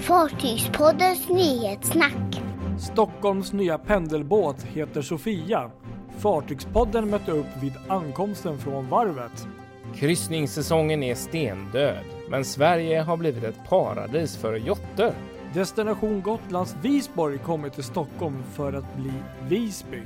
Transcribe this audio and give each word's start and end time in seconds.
Fartygspoddens 0.00 1.28
nyhetssnack. 1.28 2.42
Stockholms 2.78 3.52
nya 3.52 3.78
pendelbåt 3.78 4.62
heter 4.62 5.02
Sofia. 5.02 5.70
Fartygspodden 6.18 7.10
mötte 7.10 7.32
upp 7.32 7.46
vid 7.62 7.72
ankomsten 7.88 8.58
från 8.58 8.88
varvet. 8.88 9.48
Kryssningssäsongen 9.94 11.02
är 11.02 11.14
stendöd, 11.14 12.04
men 12.30 12.44
Sverige 12.44 13.00
har 13.00 13.16
blivit 13.16 13.44
ett 13.44 13.68
paradis 13.68 14.36
för 14.36 14.56
jotter. 14.56 15.12
Destination 15.54 16.22
Gotlands 16.22 16.76
Visborg 16.82 17.38
kommer 17.38 17.68
till 17.68 17.84
Stockholm 17.84 18.42
för 18.54 18.72
att 18.72 18.96
bli 18.96 19.12
Visby. 19.48 20.02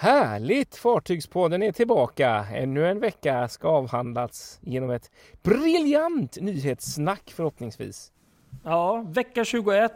Härligt! 0.00 0.76
Fartygspodden 0.76 1.62
är 1.62 1.72
tillbaka. 1.72 2.46
Ännu 2.52 2.86
en 2.86 3.00
vecka 3.00 3.48
ska 3.48 3.68
avhandlats 3.68 4.58
genom 4.62 4.90
ett 4.90 5.10
briljant 5.42 6.40
nyhetssnack 6.40 7.32
förhoppningsvis. 7.36 8.12
Ja, 8.64 9.04
vecka 9.08 9.44
21 9.44 9.92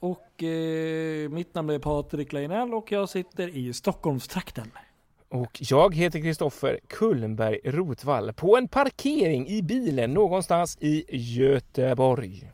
och 0.00 0.42
eh, 0.42 1.28
mitt 1.28 1.54
namn 1.54 1.70
är 1.70 1.78
Patrik 1.78 2.32
Leinell 2.32 2.74
och 2.74 2.92
jag 2.92 3.08
sitter 3.08 3.48
i 3.48 3.72
Stockholmstrakten. 3.72 4.70
Och 5.28 5.58
jag 5.60 5.94
heter 5.94 6.20
Kristoffer 6.20 6.78
Kullenberg 6.86 7.60
Rotvall 7.64 8.32
på 8.32 8.56
en 8.56 8.68
parkering 8.68 9.48
i 9.48 9.62
bilen 9.62 10.14
någonstans 10.14 10.78
i 10.80 11.04
Göteborg. 11.08 12.52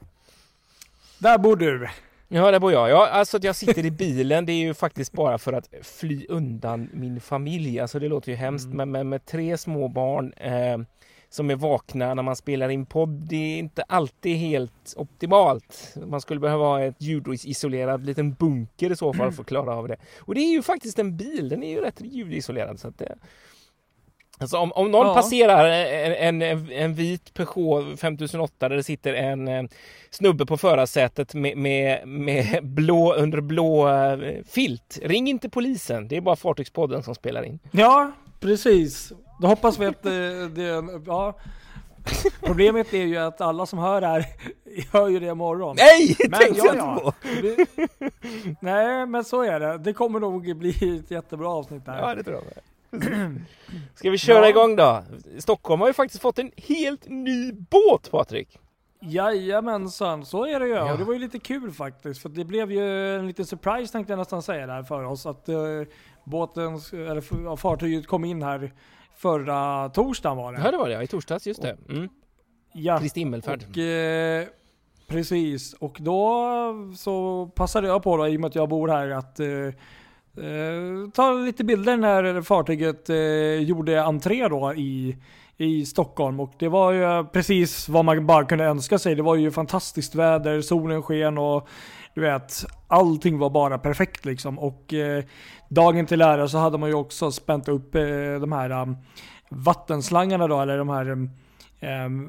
Där 1.18 1.38
bor 1.38 1.56
du. 1.56 1.88
Ja, 2.28 2.50
där 2.50 2.60
bor 2.60 2.72
jag. 2.72 2.90
Ja, 2.90 3.08
alltså 3.08 3.36
att 3.36 3.44
jag 3.44 3.56
sitter 3.56 3.84
i 3.86 3.90
bilen, 3.90 4.46
det 4.46 4.52
är 4.52 4.56
ju 4.66 4.74
faktiskt 4.74 5.12
bara 5.12 5.38
för 5.38 5.52
att 5.52 5.68
fly 5.82 6.26
undan 6.28 6.88
min 6.92 7.20
familj. 7.20 7.80
Alltså 7.80 7.98
det 7.98 8.08
låter 8.08 8.30
ju 8.30 8.36
hemskt, 8.36 8.64
Mm. 8.66 8.76
men 8.76 8.90
med, 8.90 9.06
med 9.06 9.26
tre 9.26 9.58
små 9.58 9.88
barn 9.88 10.32
eh, 10.32 10.78
som 11.28 11.50
är 11.50 11.54
vakna 11.56 12.14
när 12.14 12.22
man 12.22 12.36
spelar 12.36 12.68
in 12.68 12.86
podd, 12.86 13.08
det 13.28 13.36
är 13.36 13.58
inte 13.58 13.82
alltid 13.82 14.36
helt 14.36 14.94
optimalt. 14.96 15.94
Man 16.06 16.20
skulle 16.20 16.40
behöva 16.40 16.64
ha 16.64 16.80
ett 16.82 17.02
ljudisolerad 17.02 18.06
liten 18.06 18.34
bunker 18.34 18.92
i 18.92 18.96
så 18.96 19.12
fall 19.12 19.32
för 19.32 19.42
att 19.42 19.48
klara 19.48 19.76
av 19.76 19.88
det. 19.88 19.96
Och 20.18 20.34
det 20.34 20.40
är 20.40 20.52
ju 20.52 20.62
faktiskt 20.62 20.98
en 20.98 21.16
bil, 21.16 21.48
den 21.48 21.62
är 21.62 21.70
ju 21.70 21.80
rätt 21.80 22.00
ljudisolerad. 22.00 22.80
Så 22.80 22.88
att 22.88 22.98
det... 22.98 23.14
Alltså 24.38 24.56
om, 24.56 24.72
om 24.72 24.90
någon 24.90 25.06
Ja. 25.06 25.14
passerar 25.14 25.68
en, 25.68 26.42
en, 26.42 26.70
en 26.72 26.94
vit 26.94 27.34
Peugeot 27.34 28.00
5008 28.00 28.68
där 28.68 28.76
det 28.76 28.82
sitter 28.82 29.14
en 29.14 29.48
eh, 29.48 29.62
snubbe 30.10 30.46
på 30.46 30.56
förarsätet 30.56 31.34
med, 31.34 31.56
med, 31.56 32.08
med 32.08 32.66
blå, 32.66 33.14
under 33.14 33.40
blå 33.40 33.88
eh, 33.88 34.18
filt. 34.48 34.98
Ring 35.02 35.28
inte 35.28 35.48
polisen, 35.48 36.08
det 36.08 36.16
är 36.16 36.20
bara 36.20 36.36
Fartygspodden 36.36 37.02
som 37.02 37.14
spelar 37.14 37.42
in. 37.42 37.58
Ja, 37.70 38.12
precis. 38.40 39.12
Då 39.40 39.46
hoppas 39.46 39.78
vi 39.78 39.86
att 39.86 40.06
eh, 40.06 40.12
det... 40.54 40.84
Ja. 41.06 41.34
Problemet 42.40 42.94
är 42.94 43.04
ju 43.04 43.16
att 43.16 43.40
alla 43.40 43.66
som 43.66 43.78
hör 43.78 44.00
det 44.00 44.06
här 44.06 44.26
hör 44.92 45.08
ju 45.08 45.20
det 45.20 45.26
imorgon. 45.26 45.76
Nej, 45.78 46.16
Men 46.18 46.40
tänkte 46.40 46.58
ja, 46.58 46.64
jag 46.66 46.74
inte 46.74 46.86
ja. 46.86 47.00
på! 47.02 47.14
Det, 47.42 47.66
nej, 48.60 49.06
men 49.06 49.24
så 49.24 49.42
är 49.42 49.60
det. 49.60 49.78
Det 49.78 49.92
kommer 49.92 50.20
nog 50.20 50.56
bli 50.56 50.98
ett 51.00 51.10
jättebra 51.10 51.48
avsnitt 51.48 51.86
där. 51.86 51.98
Ja, 51.98 52.14
det 52.14 52.22
tror 52.22 52.36
jag. 52.36 52.62
Ska 53.94 54.10
vi 54.10 54.18
köra 54.18 54.44
Ja. 54.44 54.48
igång 54.48 54.76
då? 54.76 55.02
Stockholm 55.38 55.80
har 55.80 55.88
ju 55.88 55.94
faktiskt 55.94 56.22
fått 56.22 56.38
en 56.38 56.50
helt 56.56 57.08
ny 57.08 57.52
båt, 57.52 58.10
Patrik! 58.10 58.58
Jajamensan, 59.06 60.26
så 60.26 60.46
är 60.46 60.60
det 60.60 60.66
ju. 60.66 60.72
Ja. 60.74 60.92
Och 60.92 60.98
det 60.98 61.04
var 61.04 61.12
ju 61.12 61.18
lite 61.18 61.38
kul 61.38 61.72
faktiskt. 61.72 62.22
För 62.22 62.28
det 62.28 62.44
blev 62.44 62.72
ju 62.72 63.16
en 63.16 63.26
liten 63.26 63.46
surprise 63.46 63.92
tänkte 63.92 64.12
jag 64.12 64.18
nästan 64.18 64.42
säga 64.42 64.66
där 64.66 64.82
för 64.82 65.04
oss. 65.04 65.26
Att 65.26 65.48
eh, 65.48 65.56
båten, 66.24 66.72
eller 66.92 67.56
fartyget 67.56 68.06
kom 68.06 68.24
in 68.24 68.42
här 68.42 68.72
förra 69.16 69.88
torsdagen 69.88 70.36
var 70.36 70.52
det. 70.52 70.60
Ja, 70.64 70.70
det 70.70 70.76
var 70.76 70.88
det, 70.88 70.94
ja, 70.94 71.02
i 71.02 71.06
torsdags, 71.06 71.46
just 71.46 71.62
det. 71.62 71.76
Mm. 71.88 72.08
Ja. 72.72 72.98
Kristi 72.98 73.20
himmelfärd. 73.20 73.64
Och, 73.70 73.78
eh, 73.78 74.44
precis, 75.08 75.72
och 75.72 75.96
då 76.00 76.36
så 76.96 77.46
passade 77.54 77.88
jag 77.88 78.02
på 78.02 78.16
då, 78.16 78.28
i 78.28 78.36
och 78.36 78.40
med 78.40 78.48
att 78.48 78.54
jag 78.54 78.68
bor 78.68 78.88
här, 78.88 79.10
att 79.10 79.40
eh, 79.40 79.46
eh, 80.36 81.10
ta 81.14 81.32
lite 81.32 81.64
bilder 81.64 81.96
när 81.96 82.42
fartyget 82.42 83.10
eh, 83.10 83.16
gjorde 83.68 84.02
entré 84.02 84.48
då 84.48 84.74
i, 84.74 85.16
i 85.56 85.86
Stockholm. 85.86 86.40
Och 86.40 86.52
det 86.58 86.68
var 86.68 86.92
ju 86.92 87.24
precis 87.24 87.88
vad 87.88 88.04
man 88.04 88.26
bara 88.26 88.44
kunde 88.44 88.64
önska 88.64 88.98
sig. 88.98 89.14
Det 89.14 89.22
var 89.22 89.36
ju 89.36 89.50
fantastiskt 89.50 90.14
väder, 90.14 90.60
solen 90.60 91.02
sken 91.02 91.38
och 91.38 91.68
du 92.14 92.20
vet, 92.20 92.64
allting 92.88 93.38
var 93.38 93.50
bara 93.50 93.78
perfekt 93.78 94.24
liksom. 94.24 94.58
Och 94.58 94.94
eh, 94.94 95.24
dagen 95.68 96.06
till 96.06 96.20
ära 96.20 96.48
så 96.48 96.58
hade 96.58 96.78
man 96.78 96.88
ju 96.88 96.94
också 96.94 97.30
spänt 97.30 97.68
upp 97.68 97.94
eh, 97.94 98.02
de 98.40 98.52
här 98.52 98.70
um, 98.70 98.96
vattenslangarna 99.48 100.48
då, 100.48 100.60
eller 100.60 100.78
de 100.78 100.88
här 100.88 101.10
um, 101.10 101.30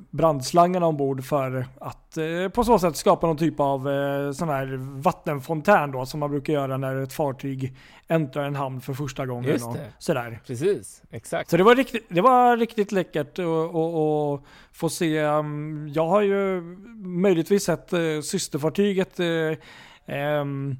brandslangarna 0.09 0.85
ombord 0.85 1.23
för 1.23 1.65
att 1.79 2.17
eh, 2.17 2.49
på 2.53 2.63
så 2.63 2.79
sätt 2.79 2.95
skapa 2.95 3.27
någon 3.27 3.37
typ 3.37 3.59
av 3.59 3.89
eh, 3.89 4.31
sån 4.31 4.49
här 4.49 4.77
vattenfontän 5.01 5.91
då 5.91 6.05
som 6.05 6.19
man 6.19 6.31
brukar 6.31 6.53
göra 6.53 6.77
när 6.77 6.95
ett 6.95 7.13
fartyg 7.13 7.75
äntrar 8.07 8.43
en 8.43 8.55
hamn 8.55 8.81
för 8.81 8.93
första 8.93 9.25
gången. 9.25 9.51
Just 9.51 9.65
och 9.65 9.73
det. 9.73 9.87
sådär. 9.99 10.39
Precis, 10.47 11.03
exakt. 11.11 11.49
Så 11.49 11.57
det 11.57 11.63
var 11.63 11.75
riktigt, 11.75 12.05
det 12.09 12.21
var 12.21 12.57
riktigt 12.57 12.91
läckert 12.91 13.39
att 13.39 14.41
få 14.71 14.89
se. 14.89 15.21
um, 15.21 15.87
Jag 15.93 16.07
har 16.07 16.21
ju 16.21 16.61
möjligtvis 17.05 17.63
sett 17.63 17.93
uh, 17.93 18.21
systerfartyget 18.21 19.19
um, 19.19 20.77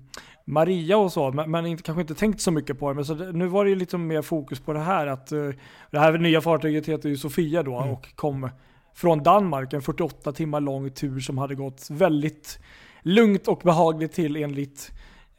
Maria 0.48 0.98
och 0.98 1.12
så, 1.12 1.32
men, 1.32 1.52
men 1.52 1.66
inte, 1.66 1.84
kanske 1.84 2.02
inte 2.02 2.16
tänkt 2.16 2.42
så 2.42 2.52
mycket 2.52 2.80
på 2.80 2.90
det. 2.90 2.96
Men 2.96 3.06
så 3.06 3.14
det, 3.14 3.32
nu 3.32 3.48
var 3.48 3.64
det 3.64 3.70
ju 3.70 3.76
lite 3.76 3.98
mer 3.98 4.22
fokus 4.22 4.60
på 4.60 4.74
det 4.74 4.80
här 4.80 5.08
att 5.08 5.32
uh, 5.32 5.54
det 5.92 6.00
här 6.00 6.18
nya 6.18 6.42
fartyget 6.42 6.86
heter 6.86 7.10
ju 7.10 7.18
Sofia 7.18 7.64
då 7.64 7.78
Mm. 7.78 7.94
och 7.94 8.16
kom 8.16 8.50
från 8.94 9.24
Danmark. 9.24 9.74
En 9.74 9.82
48 9.82 10.32
timmar 10.32 10.60
lång 10.60 10.90
tur 10.90 11.20
som 11.20 11.38
hade 11.38 11.56
gått 11.56 11.88
väldigt 11.90 12.60
lugnt 13.02 13.48
och 13.48 13.62
behagligt 13.64 14.12
till 14.12 14.36
enligt 14.36 14.92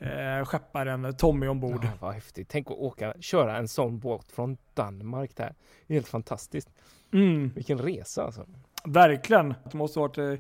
uh, 0.02 0.44
skepparen 0.44 1.16
Tommy 1.16 1.46
ombord. 1.46 1.84
Ja, 1.84 1.90
vad 2.00 2.14
häftigt. 2.14 2.48
Tänk 2.48 2.66
att 2.70 2.76
åka, 2.76 3.14
köra 3.20 3.56
en 3.56 3.68
sån 3.68 3.98
båt 3.98 4.32
från 4.32 4.56
Danmark 4.74 5.36
där. 5.36 5.54
Helt 5.88 6.08
fantastiskt. 6.08 6.68
Mm. 7.12 7.50
Vilken 7.54 7.78
resa 7.78 8.24
alltså. 8.24 8.46
Verkligen. 8.84 9.54
Det 9.70 9.74
måste 9.74 10.00
ha 10.00 10.06
varit 10.06 10.18
eh, 10.18 10.34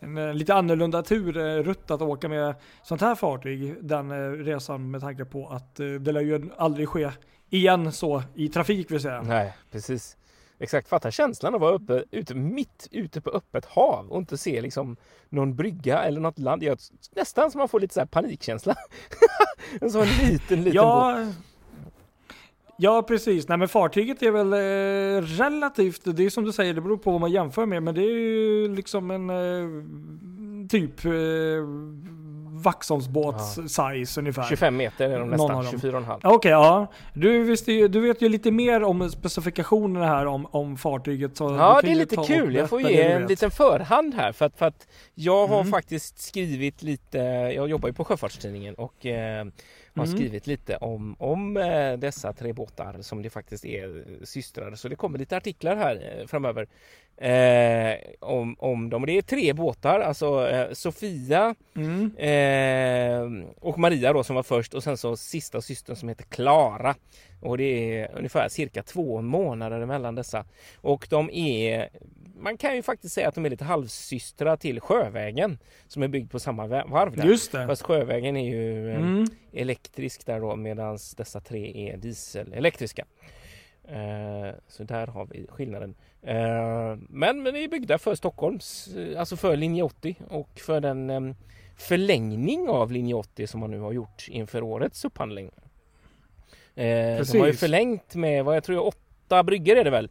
en 0.00 0.18
eh, 0.18 0.34
lite 0.34 0.54
annorlunda 0.54 1.02
turrutt 1.02 1.90
att 1.90 2.02
åka 2.02 2.28
med 2.28 2.54
sånt 2.82 3.00
här 3.00 3.14
fartyg 3.14 3.76
den 3.80 4.10
eh, 4.10 4.30
resan 4.30 4.90
med 4.90 5.00
tanke 5.00 5.24
på 5.24 5.48
att 5.48 5.80
eh, 5.80 5.86
det 5.86 6.12
lär 6.12 6.20
ju 6.20 6.50
aldrig 6.56 6.88
ske 6.88 7.10
igen 7.50 7.92
så 7.92 8.22
i 8.34 8.48
trafik 8.48 8.90
vill 8.90 9.00
säga. 9.00 9.22
Nej, 9.22 9.56
precis. 9.70 10.16
Exakt, 10.58 10.88
fatta 10.88 11.10
känslan 11.10 11.54
att 11.54 11.60
vara 11.60 11.74
uppe, 11.74 12.04
ute, 12.10 12.34
mitt 12.34 12.88
ute 12.90 13.20
på 13.20 13.30
öppet 13.30 13.64
hav 13.64 14.08
och 14.08 14.18
inte 14.18 14.38
se 14.38 14.60
liksom 14.60 14.96
någon 15.28 15.56
brygga 15.56 16.02
eller 16.02 16.20
något 16.20 16.38
land. 16.38 16.62
Jag, 16.62 16.78
nästan 17.16 17.50
som 17.50 17.58
man 17.58 17.68
får 17.68 17.80
lite 17.80 17.94
så 17.94 18.00
här 18.00 18.06
panikkänsla. 18.06 18.74
en 19.80 19.90
sån 19.90 20.06
liten, 20.06 20.62
liten 20.62 20.82
båt. 20.82 21.34
Ja, 22.82 22.94
ja 22.96 23.02
precis. 23.02 23.48
Nej 23.48 23.58
men 23.58 23.68
fartyget 23.68 24.22
är 24.22 24.30
väl 24.30 24.52
eh, 24.52 25.26
relativt, 25.44 26.00
det 26.04 26.24
är 26.24 26.30
som 26.30 26.44
du 26.44 26.52
säger, 26.52 26.74
det 26.74 26.80
beror 26.80 26.96
på 26.96 27.10
vad 27.10 27.20
man 27.20 27.30
jämför 27.32 27.66
med. 27.66 27.82
Men 27.82 27.94
det 27.94 28.00
är 28.02 28.18
ju 28.18 28.74
liksom 28.74 29.10
en 29.10 29.30
eh, 29.30 30.66
typ 30.68 31.04
eh, 31.04 31.10
Vaxholmsbåts 32.62 33.54
size 33.54 34.20
ungefär. 34.20 34.42
25 34.42 34.76
meter 34.76 35.10
är 35.10 35.18
de 35.18 35.28
nästan, 35.30 35.48
dem. 35.48 35.64
24,5. 35.64 36.20
Okej, 36.24 36.50
ja. 36.50 36.86
Du, 37.14 37.42
visste 37.44 37.88
du 37.88 38.00
vet 38.00 38.22
ju 38.22 38.28
lite 38.28 38.50
mer 38.50 38.82
om 38.82 39.10
specifikationerna 39.10 40.06
här 40.06 40.26
om, 40.26 40.46
om 40.50 40.76
fartyget. 40.76 41.36
Så 41.36 41.44
Ja, 41.44 41.80
det 41.82 41.90
är 41.90 41.94
lite 41.94 42.16
kul. 42.16 42.54
Jag 42.54 42.68
får 42.68 42.80
ge 42.80 43.02
en 43.02 43.26
liten 43.26 43.50
förhand 43.50 44.14
här 44.14 44.32
för 44.32 44.46
att, 44.46 44.56
för 44.58 44.66
att 44.66 44.86
jag 45.14 45.46
har 45.46 45.60
Mm. 45.60 45.70
faktiskt 45.72 46.18
skrivit 46.18 46.82
lite, 46.82 47.18
jag 47.56 47.68
jobbar 47.68 47.88
ju 47.88 47.92
på 47.94 48.04
Sjöfartstidningen 48.04 48.74
och 48.74 49.06
eh, 49.06 49.44
har 49.94 50.04
Mm. 50.04 50.16
skrivit 50.16 50.46
lite 50.46 50.76
om, 50.76 51.16
om 51.18 51.56
eh, 51.56 51.92
dessa 51.96 52.32
tre 52.32 52.52
båtar 52.52 52.96
som 53.00 53.22
det 53.22 53.30
faktiskt 53.30 53.64
är 53.64 54.04
systrar. 54.24 54.74
Så 54.74 54.88
det 54.88 54.96
kommer 54.96 55.18
lite 55.18 55.36
artiklar 55.36 55.76
här 55.76 56.18
eh, 56.20 56.26
framöver 56.26 56.66
eh, 57.16 57.98
om, 58.20 58.56
om 58.58 58.90
dem. 58.90 59.02
Och 59.02 59.06
det 59.06 59.18
är 59.18 59.22
tre 59.22 59.52
båtar, 59.52 60.00
alltså 60.00 60.48
eh, 60.48 60.72
Sofia 60.72 61.54
Mm. 61.76 62.16
Eh, 62.16 63.46
och 63.60 63.78
Maria 63.78 64.12
då 64.12 64.24
som 64.24 64.36
var 64.36 64.42
först 64.42 64.74
och 64.74 64.82
sen 64.82 64.96
så 64.96 65.16
sista 65.16 65.60
systern 65.60 65.96
som 65.96 66.08
heter 66.08 66.24
Klara. 66.24 66.94
Och 67.40 67.58
det 67.58 67.64
är 68.00 68.10
ungefär 68.16 68.48
cirka 68.48 68.82
två 68.82 69.22
månader 69.22 69.86
mellan 69.86 70.14
dessa. 70.14 70.44
Och 70.76 71.06
de 71.10 71.30
är, 71.30 71.88
man 72.40 72.56
kan 72.56 72.76
ju 72.76 72.82
faktiskt 72.82 73.14
säga 73.14 73.28
att 73.28 73.34
de 73.34 73.46
är 73.46 73.50
lite 73.50 73.64
halvsystrar 73.64 74.56
till 74.56 74.80
Sjövägen 74.80 75.58
som 75.86 76.02
är 76.02 76.08
byggd 76.08 76.30
på 76.30 76.38
samma 76.38 76.66
varv 76.66 77.16
där. 77.16 77.24
Just 77.24 77.52
det. 77.52 77.66
Fast 77.66 77.82
Sjövägen 77.82 78.36
är 78.36 78.50
ju 78.50 78.90
eh, 78.90 78.96
Mm. 78.96 79.24
elektrisk 79.52 80.26
där 80.26 80.40
då 80.40 80.56
medan 80.56 80.98
dessa 81.16 81.40
tre 81.40 81.88
är 81.90 81.96
dieselelektriska. 81.96 83.04
Eh, 83.88 84.54
så 84.68 84.84
där 84.84 85.06
har 85.06 85.26
vi 85.26 85.46
skillnaden. 85.48 85.94
Eh, 86.22 86.96
men, 87.08 87.42
men 87.42 87.56
är 87.56 87.68
byggda 87.68 87.98
för 87.98 88.14
Stockholms, 88.14 88.88
eh, 88.96 89.20
alltså 89.20 89.36
för 89.36 89.56
linje 89.56 89.82
80 89.82 90.16
och 90.28 90.60
för 90.60 90.80
den 90.80 91.10
eh, 91.10 91.20
förlängning 91.76 92.68
av 92.68 92.92
linje 92.92 93.14
80 93.14 93.46
som 93.46 93.60
man 93.60 93.70
nu 93.70 93.78
har 93.78 93.92
gjort 93.92 94.26
inför 94.28 94.62
årets 94.62 95.04
upphandling. 95.04 95.50
Eh, 96.74 97.20
de 97.32 97.38
har 97.38 97.46
ju 97.46 97.52
förlängt 97.52 98.14
med 98.14 98.44
vad 98.44 98.56
jag 98.56 98.64
tror 98.64 98.86
åtta 98.86 99.42
bryggor 99.42 99.76
är 99.76 99.84
det 99.84 99.90
väl. 99.90 100.10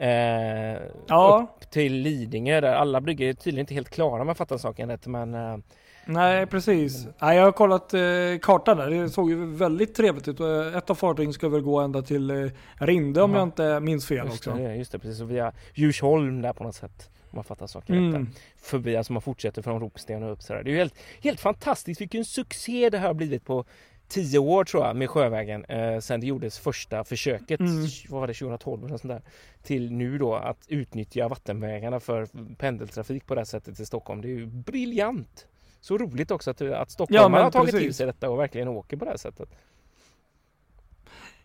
Eh, 0.00 0.78
Ja, 1.06 1.48
upp 1.60 1.70
till 1.70 1.92
Lidingö 1.94 2.60
där 2.60 2.72
alla 2.72 3.00
bryggor 3.00 3.26
är 3.26 3.32
tydligen 3.32 3.62
inte 3.62 3.74
helt 3.74 3.90
klara 3.90 4.22
om 4.22 4.28
jag 4.28 4.36
fattar 4.36 4.58
saken 4.58 4.88
rätt 4.88 5.06
men 5.06 5.34
eh, 5.34 5.56
nej 6.04 6.46
precis. 6.46 7.06
Nej, 7.18 7.36
jag 7.36 7.44
har 7.44 7.52
kollat 7.52 7.94
eh, 7.94 8.00
kartan 8.42 8.76
där. 8.76 8.90
Det 8.90 9.08
såg 9.08 9.30
ju 9.30 9.46
väldigt 9.46 9.94
trevligt 9.94 10.28
ut. 10.28 10.40
Och 10.40 10.66
Ett 10.76 10.90
av 10.90 10.94
fartygen 10.94 11.32
ska 11.32 11.48
väl 11.48 11.60
gå 11.60 11.80
ända 11.80 12.02
till 12.02 12.30
eh, 12.30 12.50
Rinde 12.74 13.22
om 13.22 13.32
Ja. 13.32 13.38
jag 13.38 13.46
inte 13.48 13.80
minns 13.80 14.06
fel 14.06 14.26
just, 14.26 14.46
också. 14.46 14.58
det, 14.58 14.74
just 14.76 14.92
det, 14.92 14.98
precis. 14.98 15.20
Och 15.20 15.30
via 15.30 15.52
Djursholm 15.74 16.42
där 16.42 16.52
på 16.52 16.64
något 16.64 16.74
sätt. 16.74 17.10
Om 17.30 17.36
man 17.36 17.44
fattar 17.44 17.66
saken 17.66 17.94
rätt. 17.96 18.14
Mm. 18.14 18.24
där. 18.24 18.26
Förbi, 18.62 18.96
alltså 18.96 19.12
man 19.12 19.22
fortsätter 19.22 19.62
från 19.62 19.80
Ropsten 19.80 20.22
och 20.22 20.32
upp 20.32 20.42
sådär. 20.42 20.62
Det 20.62 20.70
är 20.70 20.72
ju 20.72 20.78
helt, 20.78 20.94
helt 21.22 21.40
fantastiskt 21.40 22.00
vilken 22.00 22.24
succé 22.24 22.90
det 22.90 22.98
här 22.98 23.06
har 23.06 23.14
blivit 23.14 23.44
på 23.44 23.64
tio 24.10 24.38
år 24.38 24.64
tror 24.64 24.86
jag 24.86 24.96
med 24.96 25.10
Sjövägen. 25.10 25.64
Eh, 25.64 25.98
sen 25.98 26.20
det 26.20 26.26
gjordes 26.26 26.58
första 26.58 27.04
försöket, 27.04 27.60
Mm. 27.60 27.86
vad 28.08 28.20
var 28.20 28.26
det, 28.26 28.34
2012 28.34 28.84
eller 28.84 28.96
sånt 28.96 29.12
där. 29.12 29.22
Till 29.62 29.92
nu 29.92 30.18
då 30.18 30.34
att 30.34 30.64
utnyttja 30.68 31.28
vattenvägarna 31.28 32.00
för 32.00 32.28
pendeltrafik 32.56 33.26
på 33.26 33.34
det 33.34 33.40
här 33.40 33.44
sättet 33.44 33.76
till 33.76 33.86
Stockholm. 33.86 34.20
Det 34.20 34.28
är 34.28 34.36
ju 34.36 34.46
briljant! 34.46 35.46
Så 35.80 35.98
roligt 35.98 36.30
också 36.30 36.50
att, 36.50 36.62
att 36.62 36.90
stockholmarna 36.90 37.28
men 37.34 37.42
har 37.44 37.50
tagit 37.50 37.70
till 37.70 37.78
precis. 37.78 37.96
sig 37.96 38.06
detta 38.06 38.30
och 38.30 38.38
verkligen 38.38 38.68
åker 38.68 38.96
på 38.96 39.04
det 39.04 39.10
här 39.10 39.18
sättet. 39.18 39.48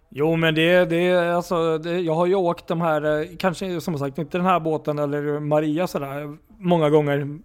Jo 0.10 0.36
men 0.36 0.56
det, 0.56 0.86
det 0.86 0.96
är 0.96 1.28
alltså, 1.28 1.78
det, 1.78 2.00
jag 2.00 2.14
har 2.16 2.26
ju 2.26 2.36
åkt 2.36 2.68
de 2.68 2.82
här, 2.82 3.22
eh, 3.22 3.28
kanske 3.38 3.82
som 3.82 4.00
sagt 4.00 4.18
inte 4.18 4.38
den 4.38 4.46
här 4.46 4.60
båten 4.60 5.00
eller 5.00 5.40
Maria 5.40 5.88
sådär 5.88 6.38
många 6.58 6.90
gånger. 6.90 7.40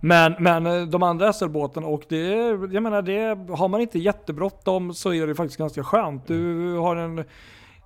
Men, 0.00 0.34
men 0.38 0.66
eh, 0.66 0.82
de 0.82 1.02
andra 1.02 1.32
SL-båtarna 1.32 1.86
och 1.86 2.02
det, 2.08 2.26
jag 2.72 2.82
menar 2.82 3.02
det, 3.02 3.54
har 3.54 3.68
man 3.68 3.80
inte 3.80 3.98
jättebråttom 3.98 4.94
så 4.94 5.14
är 5.14 5.26
det 5.26 5.34
faktiskt 5.34 5.58
ganska 5.58 5.84
skönt. 5.84 6.26
Du 6.26 6.72
har 6.72 6.96
en 6.96 7.24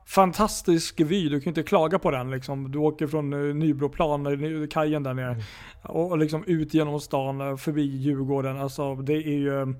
fantastisk 0.07 1.01
vy, 1.01 1.29
du 1.29 1.41
kan 1.41 1.51
inte 1.51 1.63
klaga 1.63 1.99
på 1.99 2.11
den 2.11 2.31
liksom. 2.31 2.73
Du 2.73 2.79
åker 2.79 3.07
från 3.07 3.33
eh, 3.33 3.55
Nybroplan, 3.55 4.27
eh, 4.27 4.69
kajen 4.69 5.03
där 5.03 5.15
nere 5.15 5.37
och, 5.83 6.11
och 6.11 6.19
liksom 6.19 6.45
ut 6.47 6.75
genom 6.75 7.01
stan, 7.01 7.59
förbi 7.59 7.83
Djurgården. 7.83 8.61
Alltså 8.61 8.95
det 8.95 9.15
är 9.15 9.39
ju 9.39 9.75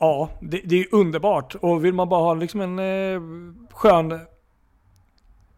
Ja, 0.00 0.30
det, 0.40 0.60
det 0.64 0.80
är 0.80 0.94
underbart. 0.94 1.54
Och 1.54 1.84
vill 1.84 1.94
man 1.94 2.08
bara 2.08 2.20
ha 2.20 2.34
liksom 2.34 2.60
en 2.60 3.68
skön 3.72 4.20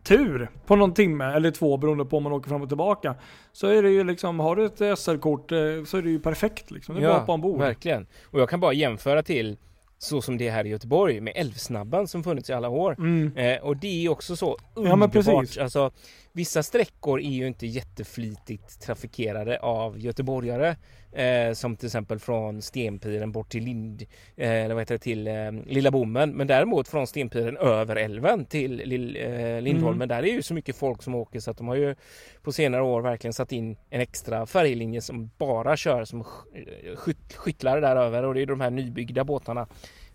tur 0.02 0.50
på 0.66 0.76
någon 0.76 0.94
timme 0.94 1.24
eller 1.24 1.50
två 1.50 1.76
beroende 1.76 2.04
på 2.04 2.16
om 2.16 2.22
man 2.22 2.32
åker 2.32 2.48
fram 2.48 2.62
och 2.62 2.68
tillbaka. 2.68 3.14
Så 3.52 3.66
är 3.66 3.82
det 3.82 3.90
ju 3.90 4.04
liksom, 4.04 4.40
har 4.40 4.56
du 4.56 4.64
ett 4.64 4.98
SL-kort 4.98 5.52
eh, 5.52 5.58
så 5.86 5.96
är 5.96 6.02
det 6.02 6.10
ju 6.10 6.20
perfekt 6.20 6.70
liksom. 6.70 6.94
Det 6.94 7.04
är 7.04 7.08
bara 7.08 7.20
på 7.20 7.32
ombord. 7.32 7.58
verkligen. 7.58 8.06
Och 8.24 8.40
jag 8.40 8.48
kan 8.48 8.60
bara 8.60 8.72
jämföra 8.72 9.22
till 9.22 9.56
så 9.98 10.22
som 10.22 10.38
det 10.38 10.48
är 10.48 10.52
här 10.52 10.66
i 10.66 10.68
Göteborg 10.68 11.20
med 11.20 11.32
Älvsnabben 11.36 12.08
som 12.08 12.24
funnits 12.24 12.50
i 12.50 12.52
alla 12.52 12.68
år. 12.68 12.94
Mm. 12.98 13.36
Eh, 13.36 13.58
och 13.62 13.76
det 13.76 14.04
är 14.06 14.08
också 14.10 14.36
så 14.36 14.56
Ja, 14.74 14.80
underbart. 14.80 15.12
precis. 15.12 15.58
Alltså, 15.58 15.90
vissa 16.32 16.62
sträckor 16.62 17.20
är 17.20 17.30
ju 17.30 17.46
inte 17.46 17.66
jätteflitigt 17.66 18.80
trafikerade 18.82 19.58
av 19.60 19.98
göteborgare. 19.98 20.76
Eh, 21.12 21.52
som 21.52 21.76
till 21.76 21.86
exempel 21.86 22.18
från 22.18 22.62
Stenpiren 22.62 23.32
bort 23.32 23.48
till 23.48 23.64
Lind, 23.64 24.02
eh, 24.36 24.50
eller 24.50 24.74
vad 24.74 24.82
heter 24.82 24.94
det, 24.94 24.98
till 24.98 25.26
eh, 25.26 25.52
Lilla 25.66 25.90
Bommen. 25.90 26.30
Men 26.36 26.46
däremot 26.46 26.88
från 26.88 27.06
Stenpiren 27.06 27.56
över 27.56 27.96
älven 27.96 28.44
till 28.44 28.76
Lill, 28.76 29.16
eh, 29.16 29.60
Lindholmen. 29.60 29.96
Mm. 30.02 30.08
Där 30.08 30.22
är 30.22 30.32
ju 30.32 30.42
så 30.42 30.54
mycket 30.54 30.76
folk 30.76 31.02
som 31.02 31.14
åker 31.14 31.40
så 31.40 31.50
att 31.50 31.56
de 31.58 31.68
har 31.68 31.74
ju 31.76 31.94
på 32.42 32.52
senare 32.52 32.82
år 32.82 33.00
verkligen 33.00 33.32
satt 33.34 33.52
in 33.52 33.76
en 33.90 34.00
extra 34.00 34.46
färjelinje 34.46 35.00
som 35.00 35.30
bara 35.38 35.76
kör 35.76 36.04
som 36.04 36.22
sk- 36.22 36.96
skytt, 36.96 37.32
skyttlare 37.34 37.80
där 37.80 37.96
över. 37.96 38.22
Och 38.24 38.34
det 38.34 38.42
är 38.42 38.46
de 38.46 38.60
här 38.60 38.70
nybyggda 38.70 39.24
båtarna 39.24 39.66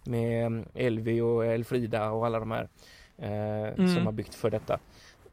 med 0.05 0.45
eh, 0.45 0.85
Elvi 0.85 1.21
och 1.21 1.45
Elfrida 1.45 2.11
och 2.11 2.25
alla 2.25 2.39
de 2.39 2.51
här 2.51 2.67
eh, 3.17 3.73
Mm. 3.77 3.95
som 3.95 4.05
har 4.05 4.11
byggt 4.13 4.35
för 4.35 4.49
detta. 4.49 4.79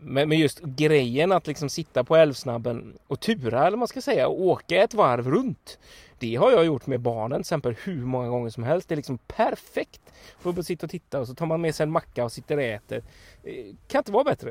Men, 0.04 0.28
men 0.28 0.38
just 0.38 0.60
grejen 0.60 1.32
att 1.32 1.46
liksom 1.46 1.68
sitta 1.68 2.04
på 2.04 2.16
älvsnabben 2.16 2.98
och 3.06 3.20
tura 3.20 3.58
eller 3.60 3.70
vad 3.70 3.78
man 3.78 3.88
ska 3.88 4.00
säga 4.00 4.28
och 4.28 4.40
åka 4.40 4.82
ett 4.82 4.94
varv 4.94 5.30
runt. 5.30 5.78
Det 6.18 6.36
har 6.36 6.50
jag 6.50 6.64
gjort 6.64 6.86
med 6.86 7.00
barnen 7.00 7.38
till 7.38 7.40
exempel 7.40 7.74
hur 7.84 8.04
många 8.04 8.28
gånger 8.28 8.50
som 8.50 8.62
helst. 8.62 8.88
Det 8.88 8.94
är 8.94 8.96
liksom 8.96 9.18
perfekt. 9.18 10.00
Får 10.40 10.52
bara 10.52 10.62
sitta 10.62 10.86
och 10.86 10.90
titta 10.90 11.20
och 11.20 11.26
så 11.26 11.34
tar 11.34 11.46
man 11.46 11.60
med 11.60 11.74
sig 11.74 11.84
en 11.84 11.90
macka 11.90 12.24
och 12.24 12.32
sitter 12.32 12.56
och 12.56 12.62
äter. 12.62 13.02
Eh, 13.44 13.74
kan 13.88 13.98
inte 13.98 14.12
vara 14.12 14.24
bättre. 14.24 14.50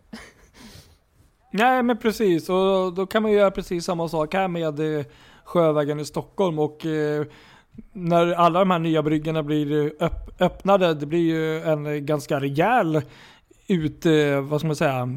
Nej 1.54 1.84
men 1.84 1.98
precis, 1.98 2.50
och 2.50 2.94
då 2.94 3.06
kan 3.06 3.24
man 3.24 3.32
ju 3.32 3.38
göra 3.38 3.52
precis 3.52 3.86
samma 3.86 4.08
sak 4.08 4.34
här 4.34 4.48
med 4.48 4.98
eh, 5.00 5.06
Sjövägen 5.44 6.00
i 6.00 6.06
Stockholm 6.06 6.60
och 6.60 6.86
eh, 6.86 7.26
när 7.94 8.32
alla 8.32 8.60
de 8.60 8.72
här 8.72 8.80
nya 8.80 9.04
bryggorna 9.04 9.44
blir 9.44 9.94
öppnade, 10.40 10.94
det 10.94 11.06
blir 11.06 11.20
ju 11.20 11.62
en 11.62 12.06
ganska 12.06 12.40
rejäl 12.40 13.02
ut, 13.72 14.06
eh, 14.06 14.42
vad 14.42 14.60
ska 14.60 14.68
man 14.68 14.76
säga, 14.76 15.08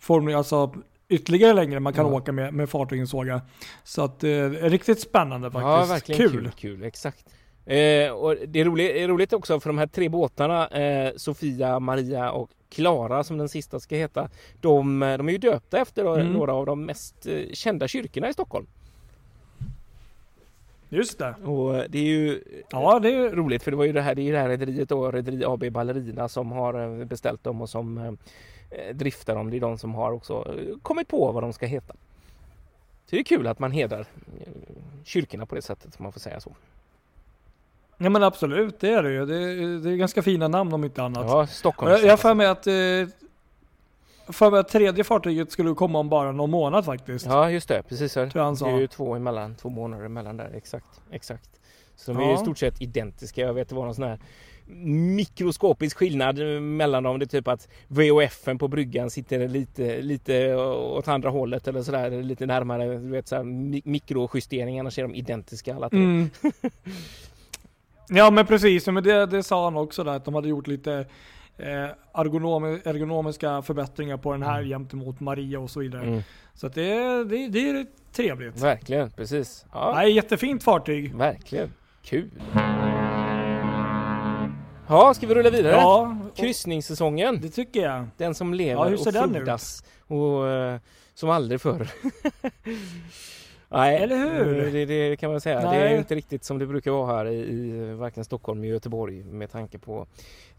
form, 0.00 0.36
alltså 0.36 0.74
ytterligare 1.08 1.52
längre 1.52 1.80
man 1.80 1.92
kan 1.92 2.06
Ja. 2.06 2.12
åka 2.12 2.32
med, 2.32 2.54
med 2.54 2.70
fartygen 2.70 3.06
såg 3.06 3.26
jag. 3.26 3.40
Så 3.84 4.02
att 4.02 4.24
eh, 4.24 4.48
riktigt 4.50 5.00
spännande 5.00 5.50
faktiskt. 5.50 5.66
Ja, 5.68 5.84
verkligen 5.94 6.18
kul. 6.30 6.30
kul. 6.42 6.50
kul, 6.56 6.84
exakt. 6.84 7.24
Eh, 7.66 8.10
och 8.10 8.36
det 8.48 8.60
är 8.60 8.64
roligt, 8.64 8.90
är 8.96 9.08
roligt 9.08 9.32
också 9.32 9.60
för 9.60 9.70
de 9.70 9.78
här 9.78 9.86
tre 9.86 10.08
båtarna, 10.08 10.68
eh, 10.68 11.12
Sofia, 11.16 11.80
Maria 11.80 12.30
och 12.30 12.50
Klara 12.70 13.24
som 13.24 13.38
den 13.38 13.48
sista 13.48 13.80
ska 13.80 13.96
heta. 13.96 14.28
De, 14.60 15.00
de 15.00 15.28
är 15.28 15.32
ju 15.32 15.38
döpta 15.38 15.78
efter 15.78 16.20
Mm. 16.20 16.32
några 16.32 16.54
av 16.54 16.66
de 16.66 16.84
mest 16.86 17.26
eh, 17.26 17.40
kända 17.52 17.88
kyrkorna 17.88 18.28
i 18.28 18.32
Stockholm. 18.32 18.66
Just 20.88 21.18
det. 21.18 21.34
Och 21.44 21.76
eh, 21.76 21.84
det 21.88 21.98
är 21.98 22.04
ju 22.04 22.42
Ja, 22.70 22.98
det 22.98 23.14
är 23.14 23.30
roligt 23.30 23.62
för 23.62 23.70
det 23.70 23.76
var 23.76 23.84
ju 23.84 23.92
det 23.92 24.02
här, 24.02 24.14
det 24.14 24.22
är 24.22 24.24
ju 24.24 24.32
det 24.32 24.38
här 24.38 24.48
rederiet 24.48 24.88
då, 24.88 25.10
Rederi 25.10 25.44
AB 25.44 25.72
Ballerina 25.72 26.28
som 26.28 26.52
har 26.52 27.00
eh, 27.00 27.04
beställt 27.04 27.44
dem 27.44 27.60
och 27.62 27.68
som 27.68 27.98
eh, 27.98 28.94
driftar 28.94 29.34
dem. 29.34 29.50
Det 29.50 29.56
är 29.56 29.60
de 29.60 29.78
som 29.78 29.94
har 29.94 30.12
också 30.12 30.54
eh, 30.58 30.78
kommit 30.82 31.08
på 31.08 31.32
vad 31.32 31.42
de 31.42 31.52
ska 31.52 31.66
heta. 31.66 31.94
Så 33.06 33.16
det 33.16 33.18
är 33.18 33.24
kul 33.24 33.46
att 33.46 33.58
man 33.58 33.72
hedrar 33.72 34.00
eh, 34.00 34.52
kyrkorna 35.04 35.46
på 35.46 35.54
det 35.54 35.62
sättet, 35.62 35.96
om 35.98 36.02
man 36.02 36.12
får 36.12 36.20
säga 36.20 36.40
så. 36.40 36.56
Ja 37.98 38.10
men 38.10 38.22
absolut, 38.22 38.80
det 38.80 38.90
är 38.90 39.02
det 39.02 39.10
ju. 39.10 39.26
Det 39.26 39.36
är, 39.36 39.78
det 39.84 39.90
är 39.90 39.96
ganska 39.96 40.22
fina 40.22 40.48
namn 40.48 40.72
om 40.72 40.84
inte 40.84 41.02
annat. 41.02 41.26
Ja, 41.28 41.46
Stockholm. 41.46 41.92
Jag 41.92 42.04
jag 42.04 42.10
har 42.10 42.16
för 42.16 42.34
mig 42.34 42.46
att 42.46 42.66
eh, 42.66 42.74
för 44.28 44.50
mig 44.50 44.60
att 44.60 44.68
tredje 44.68 45.04
fartyget 45.04 45.50
skulle 45.52 45.74
komma 45.74 45.98
om 45.98 46.08
bara 46.08 46.32
någon 46.32 46.50
månad 46.50 46.84
faktiskt. 46.84 47.26
Ja, 47.26 47.50
just 47.50 47.68
det. 47.68 47.82
Precis 47.88 48.12
så. 48.12 48.20
Det 48.24 48.38
är 48.40 48.78
ju 48.80 48.86
två 48.86 49.14
emellan, 49.14 49.54
två 49.54 49.68
månader 49.68 50.04
emellan 50.04 50.36
där. 50.36 50.50
Exakt, 50.54 51.00
exakt. 51.10 51.50
Så 51.96 52.12
de 52.12 52.22
är 52.22 52.26
Ja. 52.26 52.34
i 52.34 52.38
stort 52.38 52.58
sett 52.58 52.82
identiska. 52.82 53.40
Jag 53.40 53.54
vet 53.54 53.68
det 53.68 53.74
var 53.74 53.84
någon 53.84 53.94
sån 53.94 54.04
här 54.04 54.18
mikroskopisk 55.14 55.96
skillnad 55.96 56.38
mellan 56.62 57.02
dem. 57.02 57.18
Det 57.18 57.24
är 57.24 57.26
typ 57.26 57.48
att 57.48 57.68
VOFen 57.88 58.58
på 58.58 58.68
bryggan 58.68 59.10
sitter 59.10 59.48
lite, 59.48 60.02
lite 60.02 60.54
åt 60.56 61.08
andra 61.08 61.30
hållet 61.30 61.68
eller 61.68 61.82
sådär. 61.82 62.22
Lite 62.22 62.46
närmare. 62.46 62.98
Du 62.98 63.08
vet 63.10 63.28
såhär 63.28 63.42
mi- 63.42 63.82
mikrojusteringar. 63.84 64.80
Annars 64.80 64.98
är 64.98 65.02
de 65.02 65.14
identiska 65.14 65.74
alla 65.74 65.88
tre. 65.90 65.98
Mm. 65.98 66.30
ja 68.08 68.30
men 68.30 68.46
precis, 68.46 68.86
men 68.86 69.04
det, 69.04 69.26
det 69.26 69.42
sa 69.42 69.64
han 69.64 69.76
också 69.76 70.04
där 70.04 70.12
att 70.12 70.24
de 70.24 70.34
hade 70.34 70.48
gjort 70.48 70.66
lite 70.66 71.06
ergonomiska 71.58 73.62
förbättringar 73.62 74.16
på 74.16 74.32
den 74.32 74.42
här 74.42 74.62
gentemot 74.62 75.20
Maria 75.20 75.60
och 75.60 75.70
så 75.70 75.80
vidare. 75.80 76.02
Mm. 76.06 76.22
Så 76.54 76.66
att 76.66 76.74
det, 76.74 77.24
det, 77.24 77.48
det 77.48 77.70
är 77.70 77.86
trevligt. 78.12 78.60
Verkligen, 78.60 79.10
precis. 79.10 79.66
Ja, 79.72 79.92
Nej, 79.94 80.12
jättefint 80.12 80.62
fartyg. 80.62 81.14
verkligen. 81.14 81.72
Kul. 82.02 82.30
Ja, 84.88 85.14
ska 85.14 85.26
vi 85.26 85.34
rulla 85.34 85.50
vidare? 85.50 85.72
Ja, 85.72 86.16
Kryssningssäsongen. 86.36 87.40
det 87.40 87.48
tycker 87.48 87.82
jag. 87.82 88.06
Den 88.16 88.34
som 88.34 88.54
lever 88.54 88.82
Ja, 88.82 88.88
hur 88.88 88.96
ser 88.96 89.24
och 89.24 89.32
frodas 89.34 89.84
och 90.06 90.48
eh, 90.48 90.80
som 91.14 91.30
aldrig 91.30 91.60
förr. 91.60 91.88
Nej, 93.68 93.96
Eller 93.96 94.16
hur? 94.16 94.72
Det, 94.72 94.84
det 94.84 95.16
kan 95.16 95.30
man 95.30 95.40
säga. 95.40 95.60
Det 95.60 95.66
Nej. 95.66 95.92
är 95.94 95.98
inte 95.98 96.14
riktigt 96.14 96.44
som 96.44 96.58
det 96.58 96.66
brukar 96.66 96.90
vara 96.90 97.16
här 97.16 97.26
i, 97.26 97.36
i 97.36 97.94
varken 97.94 98.24
Stockholm 98.24 98.60
eller 98.60 98.72
Göteborg 98.72 99.24
med 99.24 99.50
tanke 99.50 99.78
på 99.78 100.06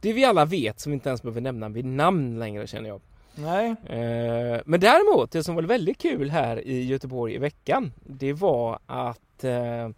det 0.01 0.13
vi 0.13 0.25
alla 0.25 0.45
vet 0.45 0.79
som 0.79 0.91
vi 0.91 0.93
inte 0.93 1.09
ens 1.09 1.21
behöver 1.21 1.41
nämna 1.41 1.69
vid 1.69 1.85
namn 1.85 2.39
längre 2.39 2.67
känner 2.67 2.89
jag. 2.89 3.01
Nej. 3.35 3.69
Eh, 3.69 4.61
men 4.65 4.79
däremot, 4.79 5.31
det 5.31 5.43
som 5.43 5.55
var 5.55 5.63
väldigt 5.63 5.97
kul 5.97 6.29
här 6.29 6.67
i 6.67 6.83
Göteborg 6.85 7.33
i 7.33 7.37
veckan, 7.37 7.93
det 8.03 8.33
var 8.33 8.79
att 8.85 9.43
eh, 9.43 9.89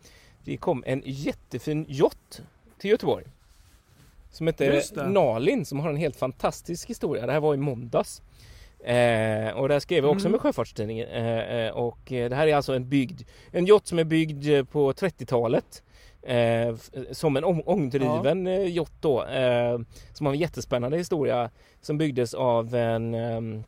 det 0.43 0.57
kom 0.57 0.83
en 0.87 1.01
jättefin 1.05 1.85
yacht 1.87 2.41
till 2.77 2.89
Göteborg. 2.89 3.25
Som 4.31 4.47
heter 4.47 4.71
det. 4.95 5.09
Nalin 5.09 5.65
som 5.65 5.79
har 5.79 5.89
en 5.89 5.95
helt 5.95 6.15
fantastisk 6.15 6.89
historia. 6.89 7.25
Det 7.25 7.31
här 7.31 7.39
var 7.39 7.53
i 7.53 7.57
måndags. 7.57 8.21
Eh, 8.83 9.49
och 9.57 9.69
där 9.69 9.79
skrev 9.79 10.03
jag 10.03 10.11
också 10.11 10.25
Mm. 10.25 10.31
med 10.31 10.41
Sjöfartstidningen. 10.41 11.07
Eh, 11.07 11.37
eh, 11.65 11.71
och 11.71 12.11
eh, 12.11 12.29
det 12.29 12.35
här 12.35 12.47
är 12.47 12.55
alltså 12.55 12.73
en 12.73 12.89
byggd, 12.89 13.21
en 13.51 13.67
yacht 13.67 13.87
som 13.87 13.99
är 13.99 14.03
byggd 14.03 14.49
eh, 14.49 14.63
på 14.63 14.91
30-talet. 14.93 15.83
Eh, 16.21 16.75
som 17.11 17.37
en 17.37 17.43
ång- 17.45 17.63
ångdriven 17.65 18.45
ja. 18.45 18.59
yacht 18.59 18.93
då. 19.01 19.25
Som 20.13 20.25
har 20.25 20.33
en 20.33 20.39
jättespännande 20.39 20.97
historia. 20.97 21.49
Som 21.81 21.97
byggdes 21.97 22.33
av 22.33 22.75
en, 22.75 23.13
ehm, 23.13 23.63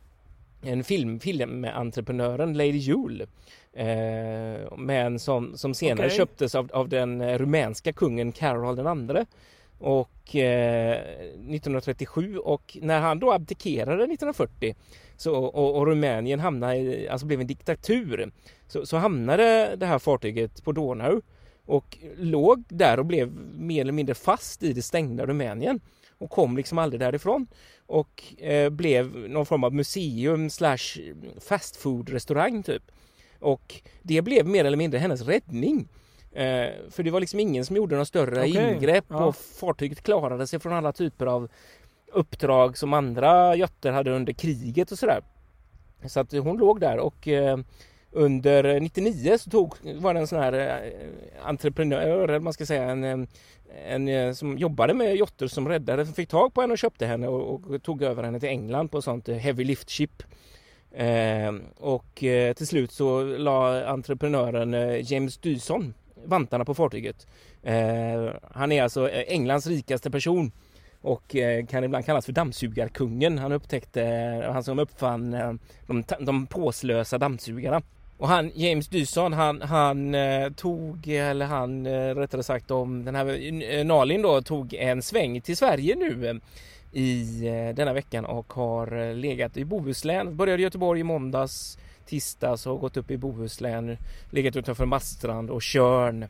en 0.64 0.84
film, 0.84 1.20
filmentreprenören 1.20 2.52
Lady 2.56 2.70
Jule. 2.78 3.26
Men 4.76 5.18
som, 5.18 5.56
som 5.56 5.74
senare 5.74 6.06
Okej. 6.06 6.16
köptes 6.18 6.54
av, 6.54 6.70
av 6.72 6.88
den 6.88 7.38
rumänska 7.38 7.92
kungen 7.92 8.32
Karol 8.32 8.76
den 8.76 8.86
andre 8.86 9.26
och 9.82 10.36
eh, 10.36 11.00
1937 11.00 12.38
och 12.38 12.78
när 12.80 13.00
han 13.00 13.18
då 13.18 13.32
abdikerade 13.32 14.04
1940 14.04 14.74
så, 15.16 15.34
och, 15.34 15.76
och 15.76 15.86
Rumänien 15.86 16.40
hamnade 16.40 16.76
i, 16.76 17.08
alltså 17.08 17.26
blev 17.26 17.40
en 17.40 17.46
diktatur 17.46 18.32
så, 18.68 18.86
så 18.86 18.96
hamnade 18.96 19.76
det 19.76 19.86
här 19.86 19.98
fartyget 19.98 20.64
på 20.64 20.72
Donau 20.72 21.22
och 21.66 21.98
låg 22.16 22.64
där 22.68 22.98
och 22.98 23.06
blev 23.06 23.32
mer 23.58 23.80
eller 23.80 23.92
mindre 23.92 24.14
fast 24.14 24.62
i 24.62 24.72
det 24.72 24.82
stängda 24.82 25.26
Rumänien 25.26 25.80
och 26.18 26.30
kom 26.30 26.56
liksom 26.56 26.78
aldrig 26.78 27.00
därifrån 27.00 27.46
och 27.86 28.42
eh, 28.42 28.70
blev 28.70 29.16
någon 29.16 29.46
form 29.46 29.64
av 29.64 29.74
museum 29.74 30.50
slash 30.50 30.98
fast 31.40 31.76
food 31.76 32.08
restaurang 32.08 32.62
typ. 32.62 32.82
Och 33.38 33.82
det 34.02 34.22
blev 34.22 34.46
mer 34.46 34.64
eller 34.64 34.76
mindre 34.76 34.98
hennes 34.98 35.22
räddning. 35.22 35.88
Eh, 36.34 36.70
för 36.90 37.02
det 37.02 37.10
var 37.10 37.20
liksom 37.20 37.40
ingen 37.40 37.64
som 37.64 37.76
gjorde 37.76 37.94
några 37.94 38.04
större 38.04 38.40
Okej, 38.40 38.74
ingrepp 38.74 39.04
ja. 39.08 39.24
och 39.24 39.36
fartyget 39.36 40.02
klarade 40.02 40.46
sig 40.46 40.58
från 40.58 40.72
alla 40.72 40.92
typer 40.92 41.26
av 41.26 41.48
uppdrag 42.12 42.78
som 42.78 42.92
andra 42.92 43.56
yachter 43.56 43.92
hade 43.92 44.10
under 44.10 44.32
kriget 44.32 44.92
och 44.92 44.98
sådär. 44.98 45.22
Så 46.06 46.20
att 46.20 46.32
hon 46.32 46.58
låg 46.58 46.80
där 46.80 46.98
och 46.98 47.28
eh, 47.28 47.58
under 48.12 48.80
99 48.80 49.38
så 49.38 49.50
tog, 49.50 49.74
var 50.00 50.14
det 50.14 50.20
en 50.20 50.26
sån 50.26 50.38
här 50.38 50.52
eh, 50.52 51.46
entreprenör, 51.48 52.28
eller 52.28 52.40
man 52.40 52.52
ska 52.52 52.66
säga, 52.66 52.82
en, 52.82 53.04
eh, 53.04 53.26
en 53.86 54.08
eh, 54.08 54.32
som 54.32 54.58
jobbade 54.58 54.94
med 54.94 55.16
jotter 55.16 55.46
som 55.46 55.68
räddare, 55.68 56.04
som 56.04 56.14
fick 56.14 56.28
tag 56.28 56.54
på 56.54 56.60
henne 56.60 56.72
och 56.72 56.78
köpte 56.78 57.06
henne 57.06 57.28
och, 57.28 57.64
och 57.64 57.82
tog 57.82 58.02
över 58.02 58.22
henne 58.22 58.40
till 58.40 58.48
England 58.48 58.88
på 58.88 58.98
ett 58.98 59.04
sånt 59.04 59.28
heavy 59.28 59.64
lift 59.64 59.90
ship. 59.90 60.22
Eh, 60.94 61.52
och 61.76 62.14
till 62.56 62.66
slut 62.66 62.92
så 62.92 63.22
la 63.24 63.84
entreprenören 63.84 65.02
James 65.04 65.38
Dyson 65.38 65.94
vantarna 66.24 66.64
på 66.64 66.74
fartyget. 66.74 67.26
Eh, 67.62 68.30
han 68.50 68.72
är 68.72 68.82
alltså 68.82 69.10
eh, 69.10 69.24
Englands 69.28 69.66
rikaste 69.66 70.10
person 70.10 70.52
och 71.00 71.36
eh, 71.36 71.66
kan 71.66 71.84
ibland 71.84 72.06
kallas 72.06 72.26
för 72.26 72.32
dammsugarkungen. 72.32 73.38
Han 73.38 73.52
upptäckte, 73.52 74.02
eh, 74.02 74.52
han 74.52 74.64
som 74.64 74.78
uppfann 74.78 75.30
de, 75.86 76.04
de 76.20 76.46
påslösa 76.46 77.18
dammsugarna. 77.18 77.82
Och 78.18 78.28
han, 78.28 78.50
James 78.54 78.88
Dyson, 78.88 79.32
han, 79.32 79.62
han 79.62 80.16
tog, 80.56 81.08
eller 81.08 81.46
han 81.46 81.86
rättare 81.86 82.42
sagt 82.42 82.70
om 82.70 83.04
den 83.04 83.14
här 83.14 83.84
Nalin 83.84 84.22
då 84.22 84.42
tog 84.42 84.74
en 84.74 85.02
sväng 85.02 85.40
till 85.40 85.56
Sverige 85.56 85.96
nu 85.96 86.40
i 86.92 87.24
denna 87.76 87.92
veckan 87.92 88.24
och 88.24 88.52
har 88.52 89.14
legat 89.14 89.56
i 89.56 89.64
Bohuslän. 89.64 90.36
Började 90.36 90.62
i 90.62 90.64
Göteborg 90.64 91.00
i 91.00 91.04
måndags, 91.04 91.78
tisdags 92.06 92.50
alltså, 92.50 92.70
och 92.70 92.80
gått 92.80 92.96
upp 92.96 93.10
i 93.10 93.16
Bohuslän, 93.16 93.96
legat 94.30 94.56
utanför 94.56 94.86
Mastrand 94.86 95.50
och 95.50 95.62
Tjörn. 95.62 96.28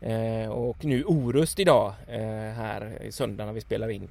Eh, 0.00 0.50
och 0.50 0.84
nu 0.84 1.04
Orust 1.04 1.58
idag 1.58 1.94
eh, 2.08 2.20
här 2.56 3.02
i 3.02 3.12
söndag 3.12 3.46
när 3.46 3.52
vi 3.52 3.60
spelar 3.60 3.88
in. 3.88 4.08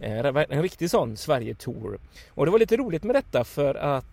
Eh, 0.00 0.26
en 0.26 0.62
riktig 0.62 0.90
sån 0.90 1.16
Sverige-tour. 1.16 1.98
Och 2.28 2.44
det 2.44 2.52
var 2.52 2.58
lite 2.58 2.76
roligt 2.76 3.04
med 3.04 3.14
detta 3.14 3.44
för 3.44 3.74
att 3.74 4.04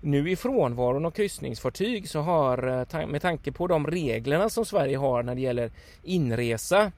nu 0.00 0.30
i 0.30 0.36
frånvaron 0.36 1.06
av 1.06 1.10
kryssningsfartyg 1.10 2.08
så 2.08 2.20
har 2.20 3.06
med 3.06 3.22
tanke 3.22 3.52
på 3.52 3.66
de 3.66 3.86
reglerna 3.86 4.48
som 4.48 4.64
Sverige 4.64 4.96
har 4.96 5.22
när 5.22 5.34
det 5.34 5.40
gäller 5.40 5.70
inresa 6.02 6.92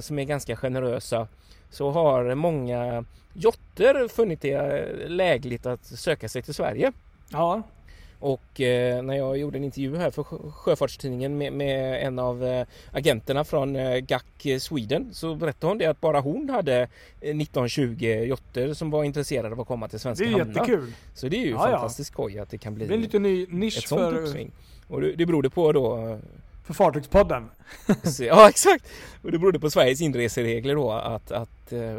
som 0.00 0.18
är 0.18 0.24
ganska 0.24 0.56
generösa 0.56 1.28
så 1.70 1.90
har 1.90 2.34
många 2.34 3.04
jotter 3.32 4.08
funnit 4.08 4.40
det 4.40 4.86
lägligt 5.08 5.66
att 5.66 5.84
söka 5.84 6.28
sig 6.28 6.42
till 6.42 6.54
Sverige. 6.54 6.92
Ja, 7.30 7.62
Och 8.18 8.60
eh, 8.60 9.02
när 9.02 9.14
jag 9.14 9.38
gjorde 9.38 9.58
en 9.58 9.64
intervju 9.64 9.96
här 9.96 10.10
för 10.10 10.22
Sjö- 10.22 10.50
Sjöfartstidningen 10.50 11.38
med, 11.38 11.52
med 11.52 12.06
en 12.06 12.18
av 12.18 12.44
eh, 12.44 12.66
agenterna 12.92 13.44
från 13.44 13.76
eh, 13.76 13.96
GAC 13.98 14.22
Sweden 14.62 15.08
så 15.14 15.34
berättade 15.34 15.70
hon 15.70 15.78
det 15.78 15.86
att 15.86 16.00
bara 16.00 16.20
hon 16.20 16.50
hade 16.50 16.88
eh, 17.20 17.34
19-20 17.34 18.24
jotter 18.24 18.74
som 18.74 18.90
var 18.90 19.04
intresserade 19.04 19.54
av 19.54 19.60
att 19.60 19.66
komma 19.66 19.88
till 19.88 19.94
det 19.96 20.00
svenska 20.02 20.24
är 20.24 20.28
hamnar. 20.30 20.46
jättekul. 20.46 20.92
Så 21.14 21.28
det 21.28 21.36
är 21.36 21.40
ju 21.40 21.50
Ja, 21.50 21.70
ja. 21.70 21.76
fantastiskt 21.76 22.12
skoj 22.12 22.38
att 22.38 22.50
det 22.50 22.58
kan 22.58 22.74
bli 22.74 22.86
Det 22.86 22.94
en 22.94 23.00
liten 23.00 23.22
ny 23.22 23.42
ett 23.42 23.52
nisch 23.52 23.88
sånt 23.88 24.00
för, 24.00 24.18
uppsving. 24.22 24.50
Och 24.88 25.00
det, 25.00 25.12
det 25.12 25.26
berodde 25.26 25.50
på 25.50 25.72
då 25.72 26.18
för 26.64 26.74
Fartygspodden. 26.74 27.50
Ja 28.18 28.48
exakt! 28.48 28.84
Och 29.22 29.32
det 29.32 29.38
berodde 29.38 29.60
på 29.60 29.70
Sveriges 29.70 30.00
inreseregler 30.00 30.74
då 30.74 30.92
att, 30.92 31.32
att 31.32 31.72
eh, 31.72 31.98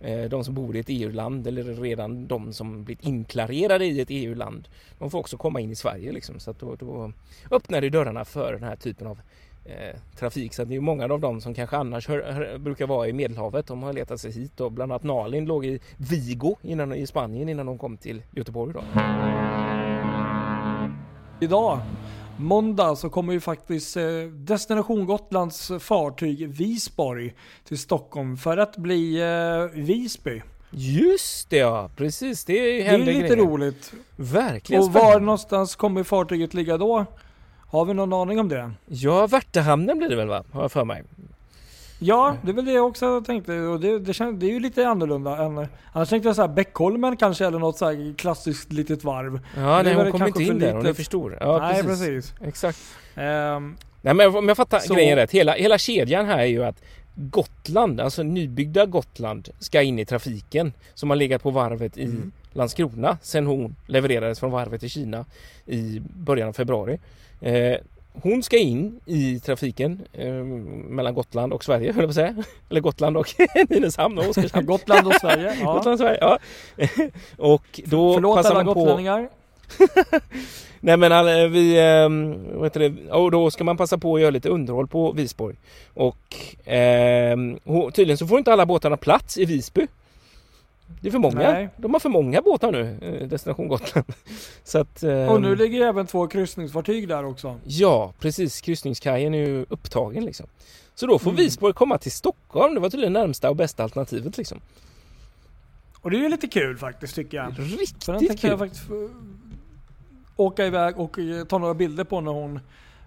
eh, 0.00 0.28
de 0.28 0.44
som 0.44 0.54
bor 0.54 0.76
i 0.76 0.78
ett 0.78 0.86
EU-land 0.88 1.46
eller 1.46 1.64
redan 1.64 2.26
de 2.26 2.52
som 2.52 2.84
blivit 2.84 3.04
inklarerade 3.04 3.86
i 3.86 4.00
ett 4.00 4.10
EU-land 4.10 4.68
de 4.98 5.10
får 5.10 5.18
också 5.18 5.36
komma 5.36 5.60
in 5.60 5.70
i 5.70 5.76
Sverige 5.76 6.12
liksom. 6.12 6.40
Så 6.40 6.50
att 6.50 6.58
då, 6.58 6.74
då 6.74 7.12
öppnar 7.50 7.80
det 7.80 7.90
dörrarna 7.90 8.24
för 8.24 8.52
den 8.52 8.62
här 8.62 8.76
typen 8.76 9.06
av 9.06 9.20
eh, 9.64 9.96
trafik. 10.16 10.54
Så 10.54 10.62
att 10.62 10.68
det 10.68 10.76
är 10.76 10.80
många 10.80 11.04
av 11.04 11.20
dem 11.20 11.40
som 11.40 11.54
kanske 11.54 11.76
annars 11.76 12.08
hör, 12.08 12.32
hör, 12.32 12.58
brukar 12.58 12.86
vara 12.86 13.08
i 13.08 13.12
Medelhavet. 13.12 13.66
De 13.66 13.82
har 13.82 13.92
letat 13.92 14.20
sig 14.20 14.32
hit 14.32 14.60
och 14.60 14.72
bland 14.72 14.92
annat 14.92 15.02
Nalin 15.02 15.44
låg 15.44 15.66
i 15.66 15.80
Vigo 15.96 16.56
innan, 16.62 16.92
i 16.92 17.06
Spanien 17.06 17.48
innan 17.48 17.66
de 17.66 17.78
kom 17.78 17.96
till 17.96 18.22
Göteborg 18.30 18.74
då. 18.74 18.82
Idag, 21.40 21.80
måndag, 22.40 22.96
så 22.96 23.10
kommer 23.10 23.32
ju 23.32 23.40
faktiskt 23.40 23.96
eh, 23.96 24.04
Destination 24.32 25.06
Gotlands 25.06 25.72
fartyg 25.80 26.48
Visborg 26.48 27.34
till 27.64 27.78
Stockholm 27.78 28.36
för 28.36 28.56
att 28.56 28.76
bli 28.76 29.20
eh, 29.22 29.80
Visby. 29.80 30.42
Just 30.72 31.50
det 31.50 31.56
ja, 31.56 31.90
precis. 31.96 32.44
Det 32.44 32.52
Det 32.52 32.80
är 32.86 32.90
händer 32.90 33.06
lite 33.12 33.20
grejer. 33.28 33.36
roligt. 33.36 33.92
Verkligen 34.16 34.82
Och 34.82 34.92
var 34.92 35.20
någonstans 35.20 35.76
kommer 35.76 36.02
fartyget 36.04 36.54
ligga 36.54 36.76
då? 36.78 37.06
Har 37.66 37.84
vi 37.84 37.94
någon 37.94 38.12
aning 38.12 38.40
om 38.40 38.48
det? 38.48 38.70
Ja, 38.86 39.26
Värtahamnen 39.26 39.98
blir 39.98 40.08
det 40.08 40.16
väl 40.16 40.28
va? 40.28 40.44
Har 40.52 40.62
jag 40.62 40.72
för 40.72 40.84
mig. 40.84 41.02
Ja, 42.02 42.36
det 42.42 42.50
är 42.50 42.54
väl 42.54 42.64
det 42.64 42.72
jag 42.72 42.86
också 42.86 43.20
tänkte. 43.20 43.58
Och 43.60 43.80
det, 43.80 43.98
det, 43.98 44.12
kän, 44.14 44.38
det 44.38 44.46
är 44.46 44.50
ju 44.50 44.60
lite 44.60 44.88
annorlunda 44.88 45.36
än... 45.44 45.66
Annars 45.92 46.08
tänkte 46.08 46.28
jag 46.28 46.36
så 46.36 46.42
här 46.42 46.48
Beckholmen 46.48 47.16
kanske, 47.16 47.46
eller 47.46 47.58
något 47.58 47.78
så 47.78 47.84
här 47.86 48.14
klassiskt 48.18 48.72
litet 48.72 49.04
varv. 49.04 49.40
Ja, 49.56 49.82
nej, 49.82 49.94
hon 49.94 50.10
kommer 50.10 50.18
kanske 50.26 50.42
inte 50.42 50.52
in 50.54 50.58
där, 50.58 50.72
hon 50.74 50.86
är 50.86 50.92
för 50.92 51.02
stor. 51.02 51.38
Ja, 51.40 51.58
Nej, 51.58 51.82
precis. 51.82 52.06
precis. 52.06 52.34
Exakt. 52.40 52.78
Ehm, 53.14 53.76
Nej, 54.02 54.14
men 54.14 54.36
om 54.36 54.48
jag 54.48 54.56
fattar 54.56 54.78
Så- 54.78 54.94
grejen 54.94 55.16
rätt. 55.16 55.30
Hela, 55.30 55.52
hela 55.52 55.78
kedjan 55.78 56.26
här 56.26 56.38
är 56.38 56.44
ju 56.44 56.64
att 56.64 56.82
Gotland, 57.14 58.00
alltså 58.00 58.22
nybyggda 58.22 58.86
Gotland, 58.86 59.48
ska 59.58 59.82
in 59.82 59.98
i 59.98 60.04
trafiken. 60.04 60.72
Som 60.94 61.10
har 61.10 61.16
legat 61.16 61.42
på 61.42 61.50
varvet 61.50 61.98
i 61.98 62.04
Mm. 62.04 62.32
Landskrona 62.52 63.18
sen 63.22 63.46
hon 63.46 63.76
levererades 63.86 64.40
från 64.40 64.50
varvet 64.50 64.80
till 64.80 64.90
Kina 64.90 65.24
i 65.66 66.00
början 66.16 66.48
av 66.48 66.52
februari. 66.52 66.98
Eh, 67.40 67.76
hon 68.12 68.42
ska 68.42 68.58
in 68.58 69.00
i 69.06 69.40
trafiken 69.40 70.00
eh, 70.12 70.32
mellan 70.34 71.14
Gotland 71.14 71.52
och 71.52 71.64
Sverige, 71.64 71.92
höll 71.92 71.96
jag 72.02 72.04
på 72.04 72.10
att 72.10 72.14
säga. 72.14 72.34
Eller 72.70 72.80
Gotland 72.80 73.16
och 73.16 73.34
Nynäshamn 73.68 74.18
och 74.18 74.28
Oskarshamn. 74.28 74.66
Gotland 74.66 75.06
och 75.06 75.14
Sverige. 75.14 75.56
Ja. 75.60 75.72
Gotland 75.72 75.92
och 75.92 75.98
Sverige, 75.98 76.18
ja. 76.20 76.38
och 77.36 77.80
då 77.84 78.14
Förlåt 78.14 78.36
passar 78.36 78.50
alla 78.50 78.64
man 78.64 78.74
på... 78.74 78.80
gotlänningar. 78.80 79.28
Nej 80.80 80.96
men 80.96 81.12
alla, 81.12 81.48
vi, 81.48 81.80
ehm, 81.80 82.38
vad 82.54 82.64
heter 82.66 82.80
det, 82.80 83.12
och 83.12 83.30
då 83.30 83.50
ska 83.50 83.64
man 83.64 83.76
passa 83.76 83.98
på 83.98 84.14
att 84.14 84.20
göra 84.20 84.30
lite 84.30 84.48
underhåll 84.48 84.86
på 84.88 85.12
Visborg. 85.12 85.56
Och 85.94 86.36
ho- 86.66 87.90
tydligen 87.90 88.18
så 88.18 88.26
får 88.26 88.38
inte 88.38 88.52
alla 88.52 88.66
båtarna 88.66 88.96
plats 88.96 89.38
i 89.38 89.44
Visby. 89.44 89.86
Det 91.00 91.08
är 91.08 91.12
för 91.12 91.18
många. 91.18 91.34
Nej. 91.52 91.68
De 91.76 91.92
har 91.92 92.00
för 92.00 92.08
många 92.08 92.42
båtar 92.42 92.72
nu, 92.72 92.98
eh, 93.02 93.28
Destination 93.28 93.68
Gotland. 93.68 94.06
Så 94.64 94.78
att... 94.78 95.02
ehm, 95.02 95.28
Och 95.28 95.40
nu 95.42 95.56
ligger 95.56 95.80
även 95.86 96.06
två 96.06 96.26
kryssningsfartyg 96.26 97.08
där 97.08 97.24
också. 97.24 97.60
Ja, 97.64 98.12
precis. 98.18 98.60
Kryssningskajen 98.60 99.34
är 99.34 99.46
ju 99.48 99.66
upptagen 99.68 100.24
liksom. 100.24 100.46
Så 100.94 101.06
då 101.06 101.18
får 101.18 101.30
Mm. 101.30 101.42
Visborg 101.44 101.74
komma 101.74 101.98
till 101.98 102.12
Stockholm. 102.12 102.74
Det 102.74 102.80
var 102.80 102.90
tydligen 102.90 103.12
närmsta 103.12 103.50
och 103.50 103.56
bästa 103.56 103.82
alternativet 103.82 104.36
liksom. 104.38 104.60
Och 106.00 106.10
det 106.10 106.16
är 106.16 106.20
ju 106.20 106.28
lite 106.28 106.46
kul 106.48 106.78
faktiskt 106.78 107.14
tycker 107.14 107.36
jag. 107.36 107.54
Riktigt 107.58 108.40
kul! 108.40 108.50
jag 108.50 108.58
faktiskt 108.58 108.84
åka 110.36 110.66
iväg 110.66 110.98
och 110.98 111.18
eh, 111.18 111.44
ta 111.44 111.58
några 111.58 111.74
bilder 111.74 112.04
på 112.04 112.20
när 112.20 112.32
hon 112.32 112.60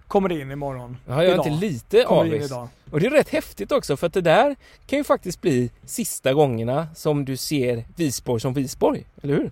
kommer 0.08 0.32
in 0.32 0.50
imorgon. 0.50 0.96
Ja, 1.06 1.14
jag 1.14 1.24
är 1.24 1.34
idag. 1.34 1.46
inte 1.46 1.66
lite 1.66 2.06
avis. 2.06 2.52
Och 2.90 3.00
det 3.00 3.06
är 3.06 3.10
rätt 3.10 3.28
häftigt 3.28 3.72
också 3.72 3.96
för 3.96 4.06
att 4.06 4.12
det 4.12 4.20
där 4.20 4.56
kan 4.86 4.98
ju 4.98 5.04
faktiskt 5.04 5.40
bli 5.40 5.70
sista 5.84 6.32
gångerna 6.32 6.88
som 6.94 7.24
du 7.24 7.36
ser 7.36 7.84
Visborg 7.96 8.40
som 8.40 8.54
Visborg, 8.54 9.04
eller 9.22 9.34
hur? 9.34 9.50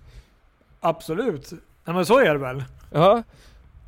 Absolut. 0.79 1.51
Ja 1.85 1.93
men 1.93 2.05
så 2.05 2.19
är 2.19 2.33
det 2.33 2.37
väl. 2.39 2.63
Ja, 2.91 3.23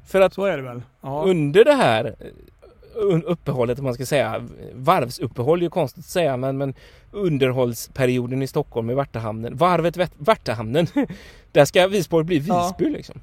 för 0.07 0.21
att 0.21 0.33
Så 0.33 0.45
är 0.45 0.57
det 0.57 0.63
väl. 0.63 0.81
Ja. 1.01 1.23
under 1.25 1.65
det 1.65 1.73
här 1.73 2.05
eh, 2.19 3.19
uppehållet, 3.23 3.79
om 3.79 3.85
man 3.85 3.93
ska 3.93 4.05
säga, 4.05 4.47
varvsuppehåll 4.73 5.59
är 5.59 5.63
ju 5.63 5.69
konstigt 5.69 5.99
att 6.05 6.09
säga, 6.11 6.37
men, 6.37 6.57
men 6.57 6.73
underhållsperioden 7.11 8.41
i 8.41 8.47
Stockholm 8.47 8.89
i 8.89 8.93
Värtahamnen, 8.93 9.57
varvet 9.57 9.97
Värt- 9.97 10.13
Värtahamnen, 10.17 10.87
där 11.51 11.65
ska 11.65 11.87
Visborg 11.87 12.25
bli 12.25 12.37
Ja. 12.37 12.75
Visby 12.79 12.89
liksom. 12.93 13.19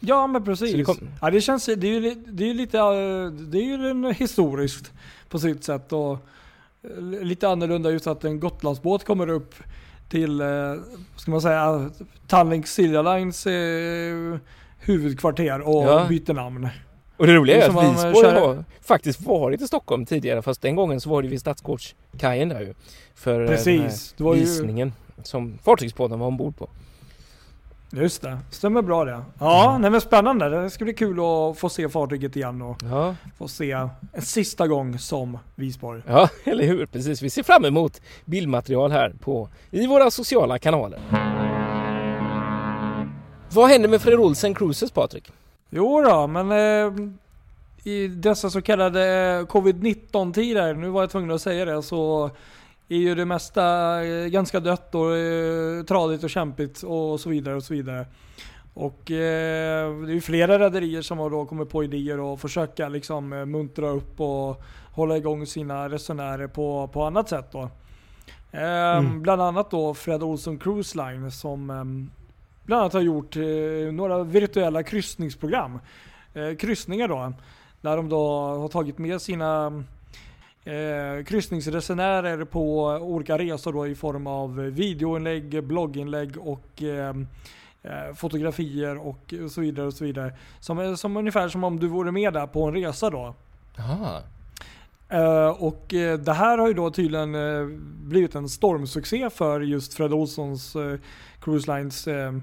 Ja 0.00 0.26
men 0.26 0.40
Så 0.42 0.44
precis. 0.46 0.76
det 0.76 0.84
kom- 0.84 1.08
Ja 1.20 1.30
det 1.30 1.40
känns, 1.40 1.66
det 1.66 1.72
är 1.72 2.00
ju, 2.00 2.14
det 2.26 2.50
är 2.50 2.54
lite, 2.54 2.78
eh, 2.78 3.26
det 3.30 3.58
är 3.58 3.62
ju 3.78 3.90
en 3.90 4.04
historiskt 4.14 4.92
på 5.28 5.38
sitt 5.38 5.64
sätt 5.64 5.92
och 5.92 6.12
eh, 6.82 7.22
lite 7.22 7.48
annorlunda 7.48 7.90
just 7.90 8.06
att 8.06 8.24
en 8.24 8.40
Gotlandsbåt 8.40 9.04
kommer 9.04 9.28
upp 9.28 9.54
till, 10.08 10.40
eh, 10.40 10.46
ska 11.16 11.30
man 11.30 11.42
säga, 11.42 11.90
Tallink 12.26 12.66
Silja 12.66 13.02
Lines 13.02 13.46
eh, 13.46 14.36
huvudkvarter 14.78 15.60
och 15.60 15.84
Ja. 15.84 16.06
byter 16.08 16.32
namn. 16.34 16.68
Och 17.16 17.26
det 17.26 17.34
roliga 17.34 17.56
är 17.64 17.68
att 17.68 17.84
Visborg 17.94 18.14
kör- 18.30 18.40
har 18.40 18.64
faktiskt 18.82 19.20
varit 19.20 19.60
i 19.60 19.66
Stockholm 19.66 20.06
tidigare 20.06 20.42
fast 20.42 20.62
den 20.62 20.76
gången 20.76 21.00
så 21.00 21.10
var 21.10 21.22
det 21.22 21.28
vid 21.28 21.40
Stadsgårdskajen 21.40 22.48
där 22.48 22.60
ju. 22.60 22.74
För 23.14 23.32
eh, 23.32 23.38
den 23.38 23.48
här 23.48 23.56
Precis. 23.56 24.14
Var 24.18 24.34
ju... 24.34 24.40
visningen 24.40 24.92
som 25.22 25.58
Fartygsbåten 25.62 26.18
var 26.18 26.26
ombord 26.26 26.56
på. 26.56 26.68
Just 27.92 28.22
det. 28.22 28.38
Stämmer 28.50 28.82
bra 28.82 29.04
det. 29.04 29.22
Ja, 29.38 29.68
Mm. 29.70 29.82
nej 29.82 29.90
men 29.90 30.00
spännande. 30.00 30.48
Det 30.62 30.70
ska 30.70 30.84
bli 30.84 30.94
kul 30.94 31.18
att 31.20 31.58
få 31.58 31.68
se 31.68 31.88
fartyget 31.88 32.36
igen 32.36 32.62
och 32.62 32.76
Ja, 32.90 33.14
få 33.38 33.48
se 33.48 33.70
en 33.72 33.88
sista 34.22 34.66
gång 34.68 34.98
som 34.98 35.38
Visborg. 35.54 36.02
ja 36.06 36.28
eller 36.44 36.64
hur? 36.64 36.86
Precis. 36.86 37.22
Vi 37.22 37.30
ser 37.30 37.42
fram 37.42 37.64
emot 37.64 38.00
bildmaterial 38.24 38.90
här 38.92 39.12
på, 39.20 39.48
i 39.70 39.86
våra 39.86 40.10
sociala 40.10 40.58
kanaler. 40.58 41.00
Vad 43.52 43.68
händer 43.68 43.88
med 43.88 44.02
Fred 44.02 44.18
Olsen 44.18 44.54
Cruises 44.54 44.90
Patrik? 44.90 45.32
Jo 45.70 46.00
då, 46.02 46.26
men 46.26 46.50
eh, 46.52 46.92
i 47.84 48.08
dessa 48.08 48.50
så 48.50 48.62
kallade 48.62 49.04
eh, 49.40 49.46
covid-19 49.46 50.32
tider, 50.32 50.74
nu 50.74 50.88
var 50.88 51.00
jag 51.02 51.10
tvungen 51.10 51.30
att 51.30 51.42
säga 51.42 51.64
det, 51.64 51.82
så 51.82 52.30
är 52.90 52.98
ju 52.98 53.14
det 53.14 53.24
mesta 53.24 53.64
eh, 54.04 54.26
ganska 54.26 54.60
dött 54.60 54.94
och 54.94 55.16
eh, 55.16 55.82
tradigt 55.84 56.24
och 56.24 56.30
kämpigt 56.30 56.82
och 56.82 57.20
så 57.20 57.28
vidare 57.28 57.56
och 57.56 57.62
så 57.62 57.74
vidare. 57.74 58.06
Och 58.74 59.10
eh, 59.10 60.00
det 60.00 60.10
är 60.10 60.14
ju 60.14 60.20
flera 60.20 60.58
rederier 60.58 61.02
som 61.02 61.18
har 61.18 61.30
då 61.30 61.46
kommit 61.46 61.70
på 61.70 61.84
idéer 61.84 62.20
och 62.20 62.40
försöka 62.40 62.88
liksom 62.88 63.32
eh, 63.32 63.44
muntra 63.44 63.88
upp 63.88 64.20
och 64.20 64.62
hålla 64.92 65.16
igång 65.16 65.46
sina 65.46 65.88
resenärer 65.88 66.46
på, 66.46 66.88
på 66.92 67.04
annat 67.04 67.28
sätt 67.28 67.52
då. 67.52 67.70
Eh, 68.52 68.96
Mm. 68.98 69.22
Bland 69.22 69.42
annat 69.42 69.70
då 69.70 69.94
Fred 69.94 70.22
Olsson 70.22 70.58
Cruise 70.58 70.98
Line 70.98 71.30
som 71.30 71.70
ehm, 71.70 72.10
bland 72.64 72.80
annat 72.80 72.92
har 72.92 73.00
gjort 73.00 73.36
eh, 73.36 73.92
några 73.92 74.22
virtuella 74.24 74.82
kryssningsprogram. 74.82 75.78
Eh, 76.34 76.56
kryssningar 76.56 77.08
då. 77.08 77.32
Där 77.80 77.96
de 77.96 78.08
då 78.08 78.40
har 78.40 78.68
tagit 78.68 78.98
med 78.98 79.22
sina 79.22 79.82
eh, 80.64 81.24
kryssningsresenärer 81.26 82.44
på 82.44 82.84
olika 82.86 83.38
resor 83.38 83.72
då 83.72 83.86
i 83.86 83.94
form 83.94 84.26
av 84.26 84.56
videoinlägg, 84.56 85.64
blogginlägg 85.64 86.36
och 86.38 86.82
eh, 86.82 87.14
eh, 87.82 88.14
fotografier 88.16 88.98
och 89.06 89.34
så 89.50 89.60
vidare. 89.60 89.86
och 89.86 89.94
så 89.94 90.04
vidare. 90.04 90.32
Som, 90.60 90.78
är- 90.78 90.94
som 90.94 91.16
ungefär 91.16 91.48
som 91.48 91.64
om 91.64 91.80
du 91.80 91.86
vore 91.88 92.12
med 92.12 92.32
där 92.32 92.46
på 92.46 92.64
en 92.64 92.74
resa 92.74 93.10
då. 93.10 93.34
Aha. 93.78 94.22
Eh, 95.08 95.48
och 95.48 95.94
eh, 95.94 96.18
det 96.18 96.32
här 96.32 96.58
har 96.58 96.68
ju 96.68 96.74
då 96.74 96.90
tydligen 96.90 97.34
eh, 97.34 97.66
blivit 98.04 98.34
en 98.34 98.48
stormsuccé 98.48 99.30
för 99.30 99.60
just 99.60 99.94
Fred 99.94 100.12
Olssons 100.12 100.76
uh, 100.76 100.98
Cruise 101.40 101.76
Lines 101.76 102.06
eh, 102.08 102.34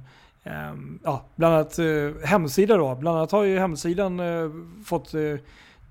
eh, 0.44 0.74
ja, 1.04 1.26
bland 1.36 1.56
annat 1.56 1.80
eh, 1.80 1.86
hemsida 2.28 2.78
då. 2.78 2.96
Bland 2.96 3.18
annat 3.18 3.32
har 3.32 3.44
ju 3.44 3.60
hemsidan 3.60 4.20
eh, 4.20 4.50
fått 4.86 5.14
eh, 5.14 5.20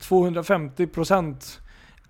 250% 0.00 1.59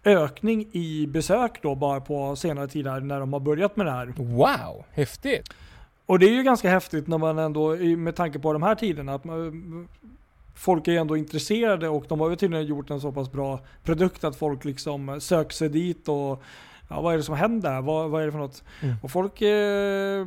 ökning 0.06 0.68
i 0.72 1.06
besök 1.06 1.62
då 1.62 1.75
bara 1.75 2.00
på 2.00 2.36
senare 2.36 2.68
tid 2.68 2.86
här 2.86 3.00
när 3.00 3.20
de 3.20 3.32
har 3.32 3.40
börjat 3.40 3.76
med 3.76 3.86
det 3.86 3.92
här. 3.92 4.06
Wow, 4.16 4.84
häftigt! 4.92 5.48
Och 6.06 6.18
det 6.18 6.26
är 6.26 6.30
ju 6.30 6.42
ganska 6.42 6.70
häftigt 6.70 7.06
när 7.06 7.18
man 7.18 7.38
ändå, 7.38 7.76
med 7.76 8.16
tanke 8.16 8.38
på 8.38 8.52
de 8.52 8.62
här 8.62 8.75
tiderna, 8.75 9.14
att 9.14 9.25
man, 9.25 9.88
folk 10.54 10.88
är 10.88 10.92
ändå 11.00 11.16
intresserade 11.16 11.88
och 11.88 12.04
de 12.08 12.20
har 12.20 12.30
ju 12.30 12.36
tydligen 12.36 12.66
gjort 12.66 12.90
en 12.90 13.00
så 13.00 13.12
pass 13.12 13.32
bra 13.32 13.60
produkt 13.84 14.25
att 14.25 14.36
folk 14.36 14.64
liksom 14.64 15.20
söker 15.20 15.52
sig 15.54 15.68
dit 15.68 16.08
och 16.08 16.42
ja, 16.88 17.00
vad 17.00 17.12
är 17.12 17.16
det 17.16 17.22
som 17.22 17.34
händer? 17.34 17.80
Vad, 17.80 18.10
vad 18.10 18.22
är 18.22 18.26
det 18.26 18.32
för 18.32 18.38
något? 18.38 18.62
Mm. 18.82 18.94
Och 19.02 19.10
folk 19.10 19.42
eh, 19.42 20.26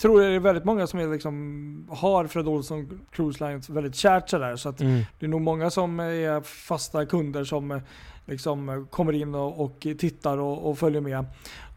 tror 0.00 0.20
det 0.20 0.26
är 0.26 0.38
väldigt 0.38 0.64
många 0.64 0.86
som 0.86 1.00
är 1.00 1.06
liksom, 1.12 1.86
har 1.90 2.26
Fred 2.26 2.48
Olsson 2.48 3.00
Cruise 3.10 3.46
Lines 3.48 3.68
väldigt 3.68 3.94
kärt 3.96 4.28
sådär. 4.28 4.56
Så 4.56 4.68
att 4.68 4.80
Mm. 4.80 5.02
det 5.18 5.26
är 5.26 5.30
nog 5.30 5.40
många 5.40 5.70
som 5.70 6.00
är 6.00 6.40
fasta 6.40 7.06
kunder 7.06 7.44
som 7.44 7.70
eh, 7.70 7.80
liksom 8.26 8.68
eh, 8.68 8.84
kommer 8.90 9.12
in 9.12 9.34
och, 9.34 9.60
och 9.64 9.80
tittar 9.80 10.38
och, 10.38 10.70
och 10.70 10.78
följer 10.78 11.00
med. 11.00 11.24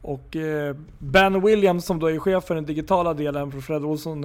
Och 0.02 0.36
eh, 0.36 0.76
Ben 1.00 1.42
Williams 1.42 1.86
som 1.86 2.00
då 2.00 2.10
är 2.12 2.20
chef 2.20 2.44
för 2.44 2.56
den 2.56 2.66
digitala 2.66 3.14
delen 3.14 3.52
för 3.52 3.62
Fred 3.62 3.84
Olsson 3.86 4.24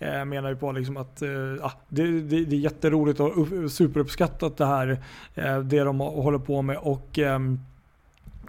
eh, 0.00 0.24
menar 0.24 0.48
ju 0.48 0.56
på 0.56 0.72
liksom 0.72 0.96
att 0.96 1.22
eh, 1.22 1.70
det, 1.88 2.20
det, 2.20 2.44
det 2.44 2.56
är 2.56 2.60
jätteroligt 2.60 3.20
och 3.20 3.38
upp, 3.42 3.70
superuppskattat 3.70 4.56
det 4.56 4.66
här 4.66 5.02
eh, 5.34 5.58
det 5.58 5.80
de 5.80 6.00
håller 6.00 6.38
på 6.38 6.62
med 6.62 6.76
och 6.78 7.18
ehm, 7.18 7.60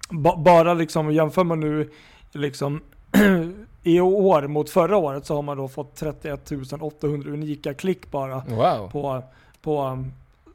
ba, 0.10 0.38
bara 0.38 0.74
liksom 0.74 1.12
jämför 1.14 1.44
man 1.44 1.60
nu 1.60 1.90
liksom 2.32 2.82
i 3.84 4.00
år 4.00 4.48
mot 4.48 4.70
förra 4.70 4.98
året 4.98 5.26
så 5.26 5.36
har 5.36 5.42
man 5.42 5.58
då 5.58 5.68
fått 5.68 5.96
31 5.96 6.52
800 6.82 7.32
unika 7.32 7.74
klick 7.74 8.12
bara 8.12 8.44
Wow! 8.50 8.90
på, 8.92 9.24
på 9.62 10.06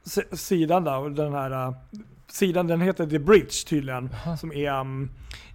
s- 0.07 0.41
sidan 0.47 0.85
där. 0.85 0.99
Och 0.99 1.11
den 1.13 1.33
här 1.33 1.75
sidan 2.35 2.67
den 2.67 2.81
heter 2.81 3.07
The 3.07 3.19
Bridge 3.19 3.67
tydligen. 3.67 4.11
Aha. 4.13 4.37
Som 4.37 4.53
är 4.53 4.81
um, 4.81 5.11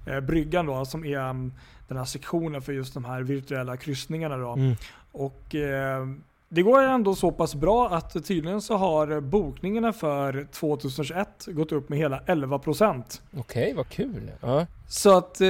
eh, 0.06 0.20
bryggan 0.20 0.66
då. 0.66 0.86
Som 0.86 1.06
är 1.06 1.30
um, 1.30 1.54
den 1.88 1.98
här 1.98 2.06
sektionen 2.06 2.62
för 2.62 2.74
just 2.74 2.94
de 2.94 3.06
här 3.06 3.22
virtuella 3.22 3.78
kryssningarna 3.78 4.38
då. 4.38 4.54
Mm. 4.54 4.76
Och 5.12 5.56
eh, 5.56 6.06
det 6.50 6.62
går 6.62 6.82
ändå 6.82 7.16
så 7.16 7.32
pass 7.32 7.56
bra 7.56 7.90
att 7.90 8.26
tydligen 8.26 8.62
så 8.62 8.78
har 8.78 9.22
bokningarna 9.22 9.94
för 9.94 10.48
2021 10.52 11.46
gått 11.48 11.72
upp 11.72 11.90
med 11.90 12.00
hela 12.00 12.20
11%. 12.20 13.22
Okej, 13.38 13.74
vad 13.74 13.90
kul! 13.90 14.32
Ja. 14.42 14.66
Så 14.88 15.18
att 15.18 15.42
eh, 15.42 15.48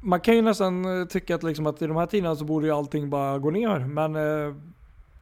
man 0.00 0.20
kan 0.20 0.36
ju 0.36 0.42
nästan 0.42 1.00
eh, 1.00 1.06
tycka 1.06 1.34
att, 1.34 1.42
liksom 1.42 1.66
att 1.66 1.82
i 1.82 1.86
de 1.86 1.96
här 1.96 2.06
tiderna 2.06 2.36
så 2.36 2.44
borde 2.44 2.66
ju 2.66 2.72
allting 2.72 3.10
bara 3.10 3.38
gå 3.38 3.50
ner. 3.50 3.78
Men 3.78 4.16
eh, 4.16 4.54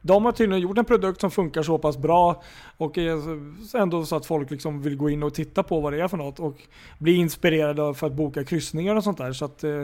de 0.07 0.25
har 0.25 0.31
tydligen 0.31 0.61
gjort 0.61 0.77
en 0.77 0.85
produkt 0.85 1.21
som 1.21 1.31
funkar 1.31 1.63
så 1.63 1.77
pass 1.77 1.97
bra 1.97 2.43
och 2.77 2.97
är 2.97 3.77
ändå 3.77 4.05
så 4.05 4.15
att 4.15 4.25
folk 4.25 4.51
liksom 4.51 4.81
vill 4.81 4.97
gå 4.97 5.09
in 5.09 5.23
och 5.23 5.33
titta 5.33 5.63
på 5.63 5.79
vad 5.79 5.93
det 5.93 6.01
är 6.01 6.07
för 6.07 6.17
något 6.17 6.39
och 6.39 6.61
bli 6.99 7.15
inspirerade 7.15 7.93
för 7.93 8.07
att 8.07 8.13
boka 8.13 8.43
kryssningar 8.43 8.95
och 8.95 9.03
sånt 9.03 9.17
där. 9.17 9.33
Så 9.33 9.45
att 9.45 9.63
eh, 9.63 9.83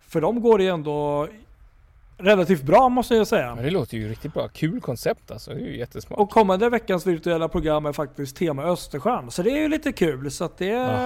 för 0.00 0.20
dem 0.20 0.40
går 0.40 0.58
det 0.58 0.66
ändå 0.66 1.28
relativt 2.18 2.62
bra 2.62 2.88
måste 2.88 3.14
jag 3.14 3.26
säga. 3.26 3.54
ja, 3.56 3.62
det 3.62 3.70
låter 3.70 3.96
ju 3.96 4.08
riktigt 4.08 4.34
bra. 4.34 4.48
Kul 4.48 4.80
koncept 4.80 5.30
alltså. 5.30 5.50
Det 5.50 5.60
är 5.60 5.64
ju 5.64 5.78
jättesmart. 5.78 6.18
Och 6.18 6.30
kommande 6.30 6.70
veckans 6.70 7.06
virtuella 7.06 7.48
program 7.48 7.86
är 7.86 7.92
faktiskt 7.92 8.36
tema 8.36 8.62
Östersjön. 8.62 9.30
Så 9.30 9.42
det 9.42 9.50
är 9.50 9.58
ju 9.58 9.68
lite 9.68 9.92
kul. 9.92 10.30
Så 10.30 10.44
att 10.44 10.58
det 10.58 11.00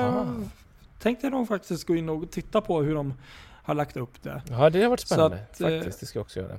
tänkte 1.03 1.27
jag 1.27 1.33
nog 1.33 1.49
faktiskt 1.49 1.87
gå 1.87 1.97
in 1.97 2.09
och 2.09 2.31
titta 2.31 2.61
på 2.61 2.83
hur 2.83 2.95
de 2.95 3.15
har 3.63 3.75
lagt 3.75 3.97
upp 3.97 4.23
det. 4.23 4.43
Ja, 4.51 4.71
det 4.71 4.83
har 4.83 4.91
varit 4.91 5.01
spännande. 5.01 5.37
att, 5.51 5.61
eh, 5.61 5.69
Faktiskt, 5.69 6.01
det 6.01 6.07
ska 6.07 6.19
jag 6.19 6.25
också 6.25 6.41
göra. 6.41 6.59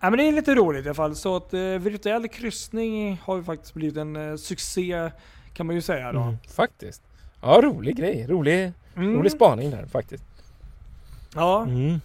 Ja, 0.00 0.10
men 0.10 0.18
det 0.18 0.28
är 0.28 0.32
lite 0.32 0.54
roligt 0.54 0.84
i 0.86 0.88
alla 0.88 0.94
fall. 0.94 1.16
Så 1.16 1.36
att 1.36 1.54
eh, 1.54 1.60
virtuell 1.60 2.28
kryssning 2.28 3.20
har 3.24 3.36
ju 3.36 3.44
faktiskt 3.44 3.74
blivit 3.74 3.96
en 3.96 4.16
eh, 4.30 4.36
succé 4.36 5.10
kan 5.54 5.66
man 5.66 5.74
ju 5.74 5.82
säga 5.82 6.12
då. 6.12 6.20
Mm, 6.20 6.36
faktiskt. 6.56 7.02
Ja, 7.42 7.60
rolig 7.62 7.96
grej. 7.96 8.26
Rolig, 8.28 8.72
Mm. 8.96 9.14
rolig 9.18 9.32
spaning 9.32 9.70
där 9.70 9.86
faktiskt. 9.86 10.24
Ja, 11.34 11.62
Mm. 11.62 12.00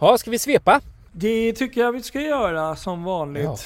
Ja, 0.00 0.18
ska 0.18 0.30
vi 0.30 0.38
svepa? 0.38 0.80
det 1.12 1.52
tycker 1.52 1.80
jag 1.80 1.92
vi 1.92 2.02
ska 2.02 2.20
göra 2.20 2.76
som 2.76 3.04
vanligt. 3.04 3.44
Ja. 3.44 3.56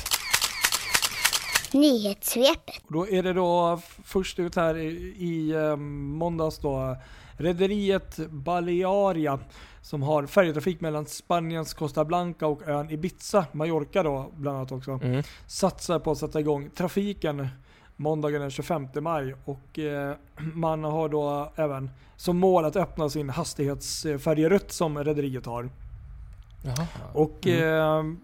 Nyhetssvepet. 1.72 2.82
Då 2.88 3.08
är 3.08 3.22
det 3.22 3.32
då 3.32 3.80
först 4.04 4.38
ut 4.38 4.56
här 4.56 4.76
i, 4.76 4.88
i 5.18 5.50
eh, 5.50 5.76
måndags 5.76 6.58
då 6.58 6.96
Rederiet 7.36 8.16
Balearia 8.30 9.38
som 9.82 10.02
har 10.02 10.26
färjetrafik 10.26 10.80
mellan 10.80 11.06
Spaniens 11.06 11.74
Costa 11.74 12.04
Blanca 12.04 12.46
och 12.46 12.68
ön 12.68 12.90
Ibiza, 12.90 13.46
Mallorca 13.52 14.02
då 14.02 14.30
bland 14.36 14.56
annat 14.56 14.72
också. 14.72 14.90
Mm. 15.02 15.22
satsar 15.46 15.98
på 15.98 16.10
att 16.10 16.18
sätta 16.18 16.40
igång 16.40 16.70
trafiken 16.74 17.48
måndagen 17.96 18.40
den 18.40 18.50
25 18.50 18.88
maj 19.00 19.34
och 19.44 19.78
eh, 19.78 20.16
man 20.54 20.84
har 20.84 21.08
då 21.08 21.52
även 21.56 21.90
som 22.16 22.38
mål 22.38 22.64
att 22.64 22.76
öppna 22.76 23.08
sin 23.08 23.30
hastighetsfärjerutt 23.30 24.72
som 24.72 25.04
rederiet 25.04 25.46
har. 25.46 25.68
Jaha. 26.64 26.86
Och 27.12 27.46
Mm. 27.46 28.08
eh, 28.10 28.16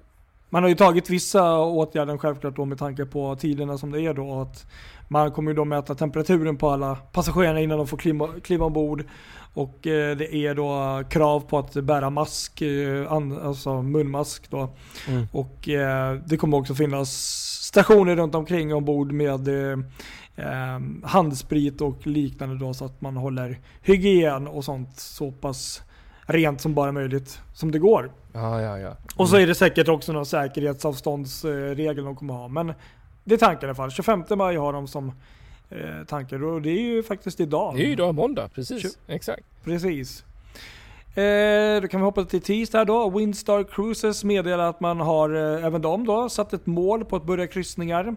man 0.50 0.62
har 0.62 0.68
ju 0.68 0.74
tagit 0.74 1.10
vissa 1.10 1.58
åtgärder 1.58 2.18
självklart 2.18 2.56
då 2.56 2.64
med 2.64 2.78
tanke 2.78 3.06
på 3.06 3.36
tiderna 3.36 3.78
som 3.78 3.92
det 3.92 4.00
är 4.02 4.14
då. 4.14 4.40
Att 4.40 4.66
man 5.08 5.32
kommer 5.32 5.50
ju 5.50 5.56
då 5.56 5.64
mäta 5.64 5.94
temperaturen 5.94 6.56
på 6.56 6.70
alla 6.70 6.94
passagerarna 7.12 7.60
innan 7.60 7.78
de 7.78 7.86
får 7.86 7.96
kliva, 7.96 8.28
kliva 8.42 8.66
ombord. 8.66 9.04
Och 9.56 9.86
eh, 9.86 10.16
det 10.16 10.34
är 10.34 10.54
då 10.54 11.02
krav 11.08 11.40
på 11.40 11.58
att 11.58 11.74
bära 11.74 12.10
mask, 12.10 12.62
eh, 12.62 13.12
alltså 13.12 13.82
munmask 13.82 14.50
då. 14.50 14.68
Mm. 15.08 15.26
Och 15.32 15.68
eh, 15.68 16.14
det 16.26 16.36
kommer 16.36 16.56
också 16.56 16.74
finnas 16.74 17.10
stationer 17.62 18.16
runt 18.16 18.34
omkring 18.34 18.74
ombord 18.74 19.12
med 19.12 19.48
handsprit 21.02 21.80
och 21.80 22.06
liknande 22.06 22.58
då 22.58 22.74
så 22.74 22.84
att 22.84 23.00
man 23.00 23.16
håller 23.16 23.60
hygien 23.82 24.46
och 24.46 24.64
sånt 24.64 24.98
så 24.98 25.32
pass 25.32 25.82
rent 26.22 26.60
som 26.60 26.74
bara 26.74 26.92
möjligt 26.92 27.40
som 27.54 27.70
det 27.70 27.78
går. 27.78 28.10
Ja, 28.32 28.62
ja, 28.62 28.78
ja. 28.78 28.96
Och 29.16 29.28
så 29.28 29.36
är 29.36 29.46
det 29.46 29.54
säkert 29.54 29.88
också 29.88 30.12
någon 30.12 30.26
säkerhetsavståndsregel 30.26 32.04
de 32.04 32.16
kommer 32.16 32.34
ha. 32.34 32.48
Men 32.48 32.72
det 33.24 33.34
är 33.34 33.38
tanken 33.38 33.66
i 33.66 33.68
alla 33.68 33.74
fall. 33.74 33.90
25 33.90 34.24
maj 34.30 34.56
har 34.56 34.72
de 34.72 34.88
som 34.88 35.12
eh, 35.70 36.04
tanke 36.06 36.36
och 36.36 36.62
det 36.62 36.70
är 36.70 36.82
ju 36.82 37.02
faktiskt 37.02 37.40
idag. 37.40 37.74
Det 37.76 37.82
är 37.82 37.86
ju 37.86 37.92
idag 37.92 38.14
måndag, 38.14 38.48
precis. 38.48 38.84
Tju- 38.84 38.96
Exakt. 39.06 39.42
Precis. 39.64 40.24
Eh, 41.16 41.80
då 41.82 41.88
kan 41.88 42.00
vi 42.00 42.04
hoppa 42.04 42.24
till 42.24 42.40
tisdag 42.40 42.84
då. 42.84 43.10
Windstar 43.10 43.64
Cruises 43.64 44.24
meddelar 44.24 44.68
att 44.68 44.80
man 44.80 45.00
har, 45.00 45.56
eh, 45.58 45.64
även 45.64 45.82
de 45.82 46.06
då, 46.06 46.28
satt 46.28 46.52
ett 46.52 46.66
mål 46.66 47.04
på 47.04 47.16
att 47.16 47.24
börja 47.26 47.46
kryssningar. 47.46 48.16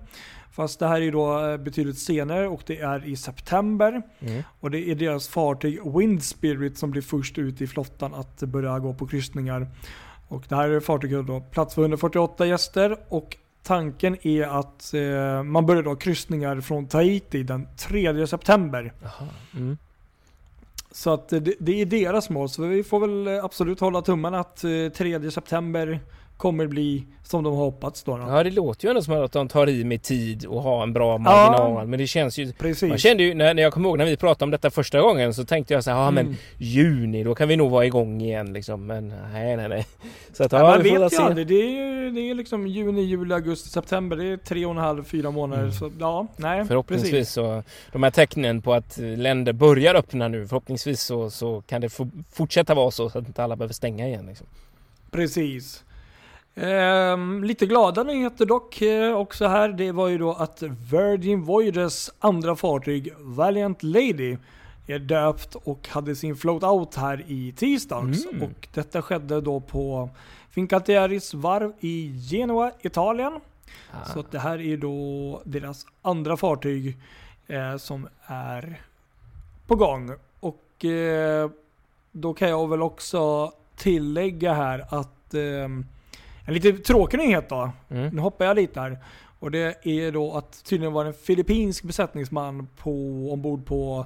Fast 0.51 0.79
det 0.79 0.88
här 0.88 1.01
är 1.01 1.12
då 1.12 1.47
eh, 1.47 1.57
betydligt 1.57 1.99
senare 1.99 2.47
och 2.47 2.62
det 2.65 2.79
är 2.79 3.07
i 3.07 3.15
september. 3.15 4.01
Mm. 4.19 4.43
Och 4.59 4.71
det 4.71 4.89
är 4.89 4.95
deras 4.95 5.27
fartyg 5.27 5.79
Wind 5.97 6.23
Spirit 6.23 6.77
som 6.77 6.91
blir 6.91 7.01
först 7.01 7.38
ut 7.38 7.62
i 7.62 7.67
flottan 7.67 8.13
att 8.13 8.39
börja 8.39 8.79
gå 8.79 8.93
på 8.93 9.07
kryssningar. 9.07 9.67
Och 10.27 10.43
det 10.49 10.55
här 10.55 10.69
är 10.69 10.79
fartyget 10.79 11.27
då 11.27 11.41
plats 11.41 11.75
för 11.75 11.81
148 11.81 12.45
gäster 12.45 12.97
och 13.09 13.38
tanken 13.69 14.17
är 14.27 14.43
att 14.43 14.93
eh, 14.93 15.43
man 15.43 15.65
börjar 15.65 15.84
då 15.84 15.95
kryssningar 15.95 16.62
från 16.62 16.88
Tahiti 16.88 17.43
den 17.43 17.67
3 17.77 18.27
september. 18.27 18.93
Mm. 19.55 19.77
Så 20.91 21.13
att 21.13 21.29
det, 21.29 21.55
det 21.60 21.82
är 21.82 21.86
deras 21.86 22.29
mål, 22.29 22.49
så 22.49 22.63
vi 22.63 22.84
får 22.84 22.99
väl 22.99 23.27
eh, 23.27 23.45
absolut 23.45 23.79
hålla 23.79 24.01
tummarna 24.01 24.39
att 24.39 24.63
eh, 24.63 24.89
3 24.97 25.32
september 25.32 25.99
kommer 26.39 26.67
bli 26.67 27.06
som 27.23 27.43
de 27.43 27.54
har 27.54 27.63
hoppats 27.65 28.04
då. 28.04 28.17
då. 28.17 28.23
Ja 28.30 28.43
det 28.43 28.52
låter 28.52 28.86
ju 28.86 28.89
ändå 28.89 29.02
som 29.02 29.13
att 29.23 29.32
de 29.32 29.47
tar 29.47 29.69
i 29.69 29.84
med 29.84 30.02
tid 30.02 30.45
och 30.45 30.62
har 30.63 30.84
en 30.84 30.93
bra 30.93 31.17
marginal. 31.17 31.88
Men 31.88 31.99
det 31.99 32.08
känns 32.08 32.38
ju... 32.38 32.52
Precis. 32.54 32.89
Man 32.89 32.97
kände 32.97 33.23
ju, 33.23 33.34
när, 33.34 33.54
när 33.54 33.63
jag 33.63 33.73
kommer 33.73 33.89
ihåg 33.89 33.97
när 33.97 34.06
vi 34.06 34.17
pratade 34.17 34.43
om 34.43 34.52
detta 34.52 34.69
första 34.69 35.02
gången 35.02 35.34
så 35.34 35.45
tänkte 35.45 35.73
jag 35.73 35.84
så 35.84 35.91
här, 35.91 35.97
ja 35.97 36.12
men 36.12 36.25
Mm. 36.25 36.38
juni 36.58 37.23
då 37.23 37.36
kan 37.36 37.47
vi 37.47 37.56
nog 37.56 37.71
vara 37.71 37.86
igång 37.86 38.21
igen 38.21 38.54
liksom. 38.54 38.86
Men 38.86 39.08
nej 39.34 39.58
nej 39.58 39.69
nej. 39.69 39.86
Så 40.34 40.43
att 40.43 40.52
Ja, 40.52 40.58
ja, 40.60 40.63
man 40.63 40.84
vi 40.84 40.89
får 40.89 40.95
väl 40.95 41.04
vet 41.04 41.13
ju 41.13 41.17
se. 41.17 41.23
aldrig. 41.23 41.47
Det 41.47 41.54
är, 41.62 41.69
ju- 41.69 42.12
det 42.12 42.21
är 42.30 42.34
liksom 42.34 42.67
juni, 42.67 43.02
juli, 43.02 43.34
augusti, 43.34 43.69
september. 43.69 44.17
Det 44.17 44.25
är 44.25 44.38
tre 44.38 44.65
och 44.65 44.71
en 44.71 44.78
halv, 44.78 45.04
fyra 45.04 45.32
månader. 45.32 45.63
Mm. 45.63 45.73
Så 45.73 45.91
ja, 45.99 46.28
nej. 46.38 46.65
Förhoppningsvis 46.65 47.12
Precis. 47.12 47.34
så, 47.34 47.63
de 47.91 48.04
här 48.04 48.12
tecknen 48.12 48.62
på 48.62 48.73
att 48.73 48.97
länder 48.97 49.54
börjar 49.54 49.95
öppna 49.95 50.28
nu, 50.28 50.47
förhoppningsvis 50.47 51.02
så, 51.04 51.30
så 51.30 51.62
kan 51.62 51.82
det 51.82 51.89
fortsätta 52.32 52.73
vara 52.75 52.91
så, 52.91 53.10
så 53.10 53.19
att 53.19 53.28
inte 53.28 53.43
alla 53.43 53.56
behöver 53.56 53.73
stänga 53.73 54.08
igen. 54.08 54.25
Liksom. 54.25 54.47
Precis. 55.12 55.84
Ehm, 56.55 57.43
lite 57.43 57.65
glada 57.65 58.03
nyheter 58.03 58.45
dock 58.45 58.81
eh, 58.81 59.13
också 59.13 59.47
här. 59.47 59.69
Det 59.69 59.91
var 59.91 60.07
ju 60.07 60.17
då 60.17 60.33
att 60.33 60.63
Virgin 60.91 61.43
Voyages 61.43 62.12
andra 62.19 62.55
fartyg 62.55 63.13
Valiant 63.17 63.83
Lady 63.83 64.38
är 64.88 64.99
döpt 64.99 65.55
och 65.55 65.88
hade 65.88 66.15
sin 66.15 66.35
float 66.35 66.63
out 66.63 66.95
här 66.95 67.23
i 67.27 67.53
tisdags. 67.57 68.25
Mm. 68.25 68.43
Och 68.43 68.67
detta 68.73 69.01
skedde 69.01 69.41
då 69.41 69.59
på 69.59 70.09
Fincantieri's 70.53 71.35
varv 71.35 71.73
i 71.79 72.19
Genua, 72.29 72.71
Italien. 72.81 73.33
Ah. 73.91 74.05
Så 74.05 74.23
det 74.31 74.39
här 74.39 74.62
är 74.62 74.77
då 74.77 75.41
deras 75.43 75.85
andra 76.01 76.38
fartyg 76.38 76.97
eh, 77.47 77.77
som 77.77 78.07
är 78.25 78.81
på 79.67 79.75
gång. 79.75 80.12
Och 80.39 80.85
eh, 80.85 81.49
då 82.12 82.33
kan 82.33 82.49
jag 82.49 82.69
väl 82.69 82.81
också 82.81 83.51
tillägga 83.75 84.53
här 84.53 84.85
att 84.89 85.33
eh, 85.33 85.67
en 86.49 86.53
lite 86.53 86.71
tråkig 86.73 87.17
nyhet 87.17 87.49
då. 87.49 87.71
Mm. 87.89 88.15
Nu 88.15 88.21
hoppar 88.21 88.45
jag 88.45 88.55
lite 88.55 88.79
här. 88.79 88.97
Och 89.39 89.51
det 89.51 89.85
är 89.88 90.12
då 90.12 90.33
att 90.33 90.63
tydligen 90.65 90.93
var 90.93 91.05
en 91.05 91.13
filippinsk 91.13 91.83
besättningsman 91.83 92.67
på, 92.77 92.91
ombord 93.33 93.65
på 93.65 94.05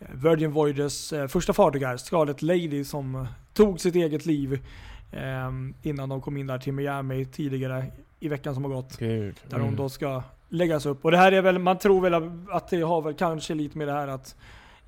eh, 0.00 0.06
Virgin 0.12 0.52
Voyages 0.52 1.12
eh, 1.12 1.26
första 1.26 1.52
fartyg 1.52 1.82
här, 1.82 1.96
Scarlet 1.96 2.42
Lady, 2.42 2.84
som 2.84 3.26
tog 3.54 3.80
sitt 3.80 3.94
eget 3.94 4.26
liv 4.26 4.66
eh, 5.12 5.50
innan 5.82 6.08
de 6.08 6.20
kom 6.20 6.36
in 6.36 6.46
där 6.46 6.58
till 6.58 6.72
Miami 6.72 7.24
tidigare 7.24 7.84
i 8.20 8.28
veckan 8.28 8.54
som 8.54 8.64
har 8.64 8.70
gått. 8.70 8.96
Gud. 8.98 9.36
Där 9.48 9.56
Mm. 9.56 9.70
de 9.70 9.82
då 9.82 9.88
ska 9.88 10.22
läggas 10.48 10.86
upp. 10.86 11.04
Och 11.04 11.10
det 11.10 11.16
här 11.16 11.32
är 11.32 11.42
väl, 11.42 11.58
man 11.58 11.78
tror 11.78 12.00
väl 12.00 12.14
att 12.50 12.68
det 12.70 12.80
har 12.80 13.02
väl 13.02 13.14
kanske 13.14 13.54
lite 13.54 13.78
med 13.78 13.88
det 13.88 13.92
här 13.92 14.08
att 14.08 14.36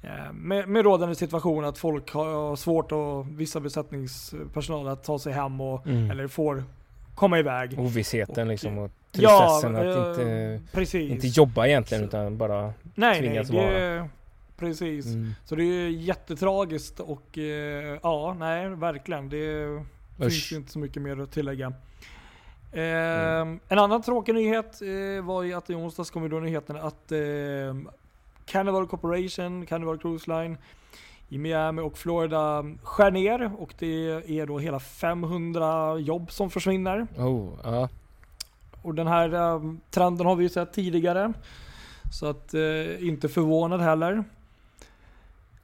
eh, 0.03 0.33
med, 0.33 0.69
med 0.69 0.85
rådande 0.85 1.15
situation 1.15 1.65
att 1.65 1.79
folk 1.79 2.13
har 2.13 2.57
svårt 2.57 2.93
och 2.93 3.41
vissa 3.41 3.61
besättningspersonal 3.61 4.89
att 4.89 5.05
ta 5.05 5.19
sig 5.19 5.33
hem 5.33 5.61
och 5.61 5.87
Mm. 5.87 6.11
eller 6.11 6.29
får 6.29 6.65
komma 7.19 7.39
iväg. 7.39 7.79
Ovissheten 7.79 8.47
Och- 8.47 8.51
liksom 8.53 8.79
och 8.79 8.91
Ja, 9.13 9.61
tristessen 9.61 9.77
att 9.77 9.83
eh, 9.83 9.89
inte, 10.55 10.61
precis. 10.73 11.11
inte 11.11 11.27
jobba 11.27 11.67
egentligen 11.67 12.05
utan 12.05 12.37
bara... 12.39 12.63
nej, 12.63 12.73
nej, 12.95 13.21
tvingas 13.21 13.49
det, 13.49 14.09
precis. 14.59 15.07
Mm. 15.07 15.31
Så 15.45 15.55
det 15.55 15.65
är 15.65 15.89
jättetragiskt 15.89 17.01
och 17.01 17.39
eh, 17.39 17.99
ja, 18.03 18.37
nej, 18.39 18.69
verkligen. 18.69 19.29
Det 19.29 19.67
finns 20.19 20.27
Usch. 20.33 20.53
ju 20.53 20.57
inte 20.59 20.73
så 20.73 20.79
mycket 20.79 21.03
mer 21.03 21.21
att 21.21 21.33
tillägga. 21.33 21.73
Eh, 22.73 22.83
En 23.69 23.79
annan 23.79 24.03
tråkig 24.03 24.35
nyhet 24.35 24.81
eh, 24.83 25.25
var 25.25 25.43
ju 25.43 25.55
att 25.55 25.71
i 25.71 25.75
onsdags 25.75 26.11
kom 26.11 26.23
ju 26.23 26.29
då 26.29 26.39
nyheten 26.41 26.77
att 26.77 27.13
eh, 27.13 27.19
Carnival 28.47 28.87
Corporation, 28.87 29.67
Carnival 29.67 29.99
Cruise 29.99 30.31
Line 30.31 30.57
i 31.29 31.39
Miami 31.39 31.83
och 31.83 31.99
Florida 31.99 32.65
skär 32.83 33.11
ner 33.11 33.51
och 33.59 33.75
det 33.79 34.11
är 34.39 34.47
då 34.47 34.59
hela 34.59 34.81
500 34.81 35.99
jobb 35.99 36.33
som 36.33 36.51
försvinner. 36.51 37.07
Oh, 37.17 37.49
ja. 37.65 37.89
Och 38.83 38.95
den 38.95 39.07
här 39.07 39.35
eh, 39.35 39.73
trenden 39.91 40.27
har 40.27 40.37
vi 40.37 40.43
ju 40.43 40.49
sett 40.49 40.73
tidigare. 40.73 41.33
Så 42.13 42.27
att 42.27 42.55
eh, 42.55 43.09
inte 43.09 43.29
förvånad 43.29 43.81
heller. 43.81 44.25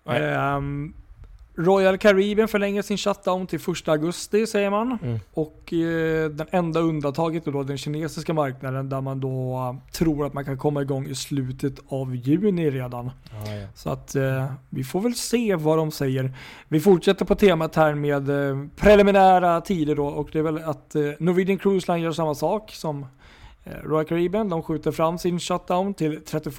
Nej. 0.04 0.22
Royal 1.56 1.98
Caribbean 1.98 2.48
förlänger 2.48 2.82
sin 2.82 2.96
shutdown 2.98 3.46
till 3.46 3.60
1 3.82 3.88
augusti 3.88 4.46
säger 4.46 4.70
man. 4.70 4.98
Mm. 5.02 5.18
Och 5.34 5.72
eh, 5.72 6.30
den 6.30 6.46
enda 6.50 6.80
undantaget 6.80 7.46
är 7.46 7.52
då 7.52 7.62
den 7.62 7.78
kinesiska 7.78 8.32
marknaden 8.34 8.88
där 8.88 9.00
man 9.00 9.20
då 9.20 9.54
eh, 9.56 9.92
tror 9.92 10.26
att 10.26 10.34
man 10.34 10.44
kan 10.44 10.58
komma 10.58 10.82
igång 10.82 11.06
i 11.06 11.14
slutet 11.14 11.74
av 11.88 12.16
juni 12.16 12.70
redan. 12.70 13.10
Ja, 13.46 13.52
ja. 13.54 13.66
Så 13.74 13.90
att 13.90 14.14
eh, 14.14 14.52
vi 14.70 14.84
får 14.84 15.00
väl 15.00 15.14
se 15.14 15.54
vad 15.56 15.78
de 15.78 15.90
säger. 15.90 16.32
Vi 16.68 16.80
fortsätter 16.80 17.24
på 17.24 17.34
temat 17.34 17.76
här 17.76 17.94
med 17.94 18.30
eh, 18.50 18.66
preliminära 18.76 19.60
tider 19.60 19.94
då 19.96 20.06
och 20.06 20.28
det 20.32 20.38
är 20.38 20.42
väl 20.42 20.58
att 20.58 20.94
eh, 20.94 21.02
Norwegian 21.18 21.58
Cruise 21.58 21.92
Line 21.92 22.02
gör 22.04 22.12
samma 22.12 22.34
sak 22.34 22.70
som 22.72 23.06
eh, 23.64 23.72
Royal 23.84 24.04
Caribbean. 24.04 24.48
De 24.48 24.62
skjuter 24.62 24.92
fram 24.92 25.18
sin 25.18 25.40
shutdown 25.40 25.94
till 25.94 26.20
31 26.24 26.56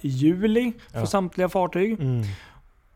juli 0.00 0.72
för 0.92 0.98
Ja. 1.00 1.06
samtliga 1.06 1.48
fartyg. 1.48 2.00
Mm. 2.00 2.22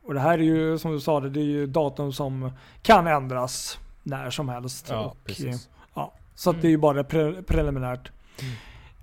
Och 0.04 0.14
det 0.14 0.20
här 0.20 0.38
är 0.38 0.42
ju 0.42 0.78
som 0.78 0.92
du 0.92 1.00
sa, 1.00 1.20
det 1.20 1.40
är 1.40 1.44
ju 1.44 1.66
datum 1.66 2.12
som 2.12 2.50
kan 2.82 3.06
ändras 3.06 3.78
när 4.02 4.30
som 4.30 4.48
helst. 4.48 4.86
Ja, 4.90 5.04
och, 5.04 5.24
precis. 5.24 5.68
Ja, 5.94 6.12
så 6.34 6.50
att 6.50 6.62
det 6.62 6.68
är 6.68 6.70
ju 6.70 6.78
bara 6.78 7.04
pre 7.04 7.42
preliminärt. 7.42 8.12
Mm. 8.40 8.54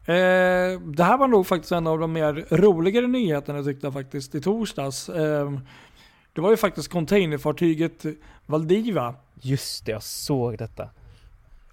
Eh, 0.05 0.79
det 0.79 1.03
här 1.03 1.17
var 1.17 1.27
nog 1.27 1.47
faktiskt 1.47 1.71
en 1.71 1.87
av 1.87 1.99
de 1.99 2.13
mer 2.13 2.45
roligare 2.49 3.07
nyheterna 3.07 3.63
tyckte 3.63 3.85
jag 3.85 3.93
faktiskt 3.93 4.35
i 4.35 4.41
torsdags. 4.41 5.09
Eh, 5.09 5.51
det 6.33 6.41
var 6.41 6.49
ju 6.51 6.57
faktiskt 6.57 6.91
containerfartyget 6.91 8.05
Valdiva. 8.45 9.15
Just 9.41 9.85
det, 9.85 9.91
jag 9.91 10.03
såg 10.03 10.57
detta. 10.57 10.89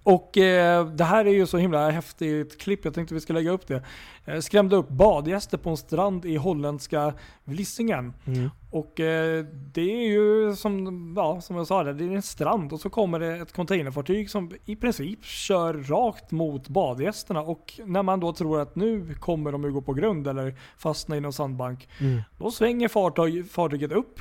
Och 0.03 0.37
eh, 0.37 0.85
det 0.85 1.03
här 1.03 1.25
är 1.25 1.33
ju 1.33 1.47
så 1.47 1.57
himla 1.57 1.89
häftigt 1.89 2.61
klipp, 2.61 2.85
jag 2.85 2.93
tänkte 2.93 3.13
vi 3.13 3.21
ska 3.21 3.33
lägga 3.33 3.51
upp 3.51 3.67
det. 3.67 3.83
Eh, 4.25 4.39
skrämde 4.39 4.75
upp 4.75 4.89
badgäster 4.89 5.57
på 5.57 5.69
en 5.69 5.77
strand 5.77 6.25
i 6.25 6.35
holländska 6.35 7.13
Vlissingen. 7.43 8.13
Mm. 8.25 8.49
Och 8.71 8.99
eh, 8.99 9.45
det 9.73 9.81
är 9.81 10.07
ju 10.07 10.55
som, 10.55 11.13
ja, 11.17 11.41
som 11.41 11.55
jag 11.55 11.67
sa, 11.67 11.83
det, 11.83 11.93
det 11.93 12.03
är 12.03 12.11
en 12.11 12.21
strand 12.21 12.73
och 12.73 12.79
så 12.79 12.89
kommer 12.89 13.19
det 13.19 13.35
ett 13.35 13.53
containerfartyg 13.53 14.29
som 14.29 14.51
i 14.65 14.75
princip 14.75 15.25
kör 15.25 15.73
rakt 15.73 16.31
mot 16.31 16.67
badgästerna. 16.67 17.41
Och 17.41 17.79
när 17.85 18.03
man 18.03 18.19
då 18.19 18.33
tror 18.33 18.61
att 18.61 18.75
nu 18.75 19.13
kommer 19.13 19.51
de 19.51 19.63
ju 19.63 19.71
gå 19.71 19.81
på 19.81 19.93
grund 19.93 20.27
eller 20.27 20.55
fastna 20.77 21.17
i 21.17 21.21
någon 21.21 21.33
sandbank. 21.33 21.89
Mm. 21.99 22.21
Då 22.37 22.51
svänger 22.51 22.87
fartyg, 22.87 23.51
fartyget 23.51 23.91
upp 23.91 24.19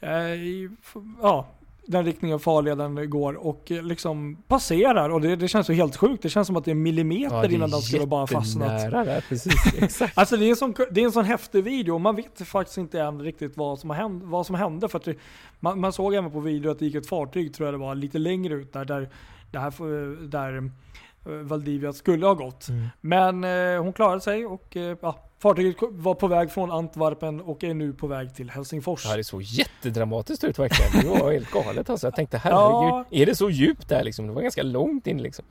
eh, 0.00 0.32
i 0.32 0.70
ja, 1.22 1.46
den 1.90 2.04
riktningen 2.04 2.40
farleden 2.40 3.10
går 3.10 3.46
och 3.46 3.70
eh, 3.70 3.82
liksom 3.82 4.42
passerar. 4.48 5.10
Och 5.10 5.20
det, 5.20 5.36
det 5.36 5.48
känns 5.48 5.70
ju 5.70 5.74
helt 5.74 5.96
sjukt. 5.96 6.22
Det 6.22 6.28
känns 6.28 6.46
som 6.46 6.56
att 6.56 6.64
det 6.64 6.70
är 6.70 6.74
millimeter 6.74 7.36
Ja, 7.36 7.42
det 7.42 7.48
är 7.48 7.52
innan 7.52 7.70
den 7.70 7.80
skulle 7.80 8.06
bara 8.06 8.26
fastnat. 8.26 8.90
där, 8.90 9.24
precis. 9.28 9.74
Exakt. 9.82 10.18
Alltså 10.18 10.36
det 10.36 10.44
är, 10.44 10.50
en 10.50 10.56
sån, 10.56 10.74
det 10.90 11.00
är 11.00 11.04
en 11.04 11.12
sån 11.12 11.24
häftig 11.24 11.64
video 11.64 11.94
och 11.94 12.00
man 12.00 12.16
vet 12.16 12.48
faktiskt 12.48 12.78
inte 12.78 13.00
än 13.00 13.22
riktigt 13.22 13.56
vad 13.56 13.78
som, 13.78 13.90
har 13.90 13.96
hänt, 13.96 14.22
vad 14.24 14.46
som 14.46 14.54
hände. 14.54 14.88
För 14.88 15.00
det, 15.04 15.16
man, 15.60 15.80
man 15.80 15.92
såg 15.92 16.14
även 16.14 16.30
på 16.30 16.40
video 16.40 16.70
att 16.70 16.78
det 16.78 16.84
gick 16.84 16.94
ett 16.94 17.08
fartyg, 17.08 17.54
tror 17.54 17.66
jag 17.66 17.74
det 17.74 17.78
var, 17.78 17.94
lite 17.94 18.18
längre 18.18 18.54
ut 18.54 18.72
där, 18.72 18.84
där, 18.84 19.08
där 20.28 20.56
eh, 20.56 20.62
Valdivia 21.24 21.92
skulle 21.92 22.26
ha 22.26 22.34
gått. 22.34 22.68
Mm. 22.68 22.86
Men 23.00 23.44
eh, 23.74 23.82
hon 23.82 23.92
klarade 23.92 24.20
sig 24.20 24.46
och 24.46 24.76
eh, 24.76 24.96
ja, 25.02 25.18
fartyget 25.38 25.76
var 25.90 26.14
på 26.14 26.26
väg 26.28 26.50
från 26.50 26.70
Antwerpen 26.70 27.40
och 27.40 27.64
är 27.64 27.74
nu 27.74 27.92
på 27.92 28.06
väg 28.06 28.34
till 28.34 28.50
Helsingfors. 28.50 29.14
Det 29.16 29.24
såg 29.24 29.42
jättedramatiskt 29.42 30.44
ut 30.44 30.58
verkligen. 30.58 31.14
Det 31.14 31.20
var 31.22 31.32
helt 31.32 31.50
galet 31.50 31.90
alltså. 31.90 32.06
Jag 32.06 32.14
tänkte 32.14 32.38
herregud, 32.38 32.60
Ja. 32.90 33.04
är 33.10 33.26
det 33.26 33.34
så 33.34 33.50
djupt 33.50 33.88
där 33.88 34.04
liksom? 34.04 34.26
Det 34.26 34.32
var 34.32 34.42
ganska 34.42 34.62
långt 34.62 35.06
in 35.06 35.22
liksom. 35.22 35.44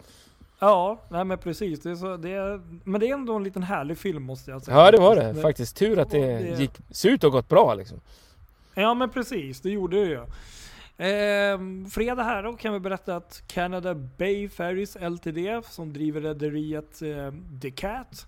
Ja, 0.59 1.01
nej 1.09 1.23
men 1.25 1.37
precis. 1.37 1.79
Det 1.81 1.91
är 1.91 1.95
så, 1.95 2.17
det 2.17 2.31
är, 2.33 2.61
men 2.83 2.99
det 3.01 3.07
är 3.09 3.13
ändå 3.13 3.35
en 3.35 3.43
liten 3.43 3.63
härlig 3.63 3.97
film 3.97 4.23
måste 4.23 4.51
jag 4.51 4.61
säga. 4.61 4.77
Ja, 4.77 4.91
det 4.91 4.97
var 4.97 5.15
det. 5.15 5.35
Faktiskt 5.41 5.77
tur 5.77 5.99
att 5.99 6.09
det 6.11 6.19
Det- 6.37 6.59
gick, 6.61 6.71
ser 6.91 7.09
ut 7.09 7.23
att 7.23 7.31
ha 7.31 7.37
gått 7.37 7.49
bra 7.49 7.73
liksom. 7.73 8.01
Ja 8.73 8.93
men 8.93 9.09
precis, 9.09 9.61
det 9.61 9.69
gjorde 9.69 9.99
det 9.99 10.05
ju. 10.09 10.21
Ehm, 11.01 11.89
fredag 11.89 12.23
här 12.23 12.43
då 12.43 12.53
kan 12.53 12.73
vi 12.73 12.79
berätta 12.79 13.15
att 13.15 13.43
Canada 13.47 13.95
Bay 13.95 14.49
Ferries 14.49 14.95
Ltd 14.95 15.65
som 15.65 15.93
driver 15.93 16.21
rederiet 16.21 17.01
eh, 17.01 17.31
Decat. 17.51 18.27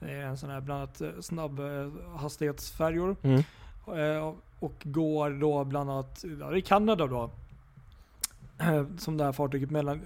Det 0.00 0.12
är 0.12 0.26
en 0.26 0.38
sån 0.38 0.50
här 0.50 0.60
bland 0.60 0.80
annat 0.80 1.00
eh, 1.00 1.10
snabbhastighetsfärjor. 1.20 3.16
Mm. 3.22 3.42
Eh, 3.86 4.34
och 4.58 4.74
går 4.82 5.30
då 5.30 5.64
bland 5.64 5.90
annat 5.90 6.24
ja, 6.40 6.56
i 6.56 6.62
Kanada 6.62 7.06
då. 7.06 7.30
eh, 8.60 8.84
som 8.98 9.16
det 9.16 9.24
här 9.24 9.32
fartyget 9.32 9.70
mellan 9.70 10.00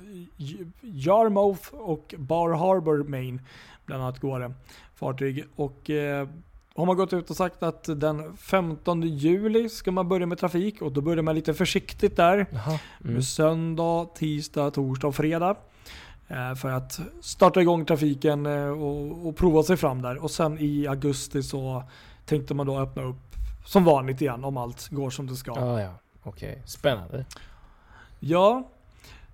Yarmouth 0.80 1.74
och 1.74 2.14
Bar 2.18 2.50
Harbor, 2.50 3.04
Maine. 3.04 3.40
Bland 3.86 4.02
annat 4.02 4.20
går 4.20 4.40
det 4.40 4.52
fartyg. 4.94 5.44
Och 5.56 5.90
eh, 5.90 6.28
har 6.76 6.86
man 6.86 6.96
gått 6.96 7.12
ut 7.12 7.30
och 7.30 7.36
sagt 7.36 7.62
att 7.62 7.84
den 8.00 8.36
15 8.36 9.02
juli 9.02 9.68
ska 9.68 9.92
man 9.92 10.08
börja 10.08 10.26
med 10.26 10.38
trafik 10.38 10.82
och 10.82 10.92
då 10.92 11.00
börjar 11.00 11.22
man 11.22 11.34
lite 11.34 11.54
försiktigt 11.54 12.16
där. 12.16 12.46
Jaha. 12.50 12.78
Mm. 13.04 13.22
Söndag, 13.22 14.08
tisdag, 14.14 14.70
torsdag 14.70 15.08
och 15.08 15.14
fredag. 15.14 15.56
Eh, 16.28 16.54
För 16.54 16.70
att 16.70 17.00
starta 17.20 17.60
igång 17.60 17.84
trafiken 17.84 18.46
eh, 18.46 18.68
och, 18.68 19.26
och 19.26 19.36
prova 19.36 19.62
sig 19.62 19.76
fram 19.76 20.02
där. 20.02 20.16
Och 20.16 20.30
sen 20.30 20.58
i 20.58 20.86
augusti 20.86 21.42
så 21.42 21.82
tänkte 22.24 22.54
man 22.54 22.66
då 22.66 22.78
öppna 22.78 23.02
upp 23.02 23.34
som 23.66 23.84
vanligt 23.84 24.20
igen 24.20 24.44
om 24.44 24.56
allt 24.56 24.88
går 24.88 25.10
som 25.10 25.26
det 25.26 25.36
ska. 25.36 25.52
Ja, 25.56 25.80
ja. 25.80 25.92
Okej. 26.22 26.62
Spännande. 26.66 27.24
Ja. 28.20 28.70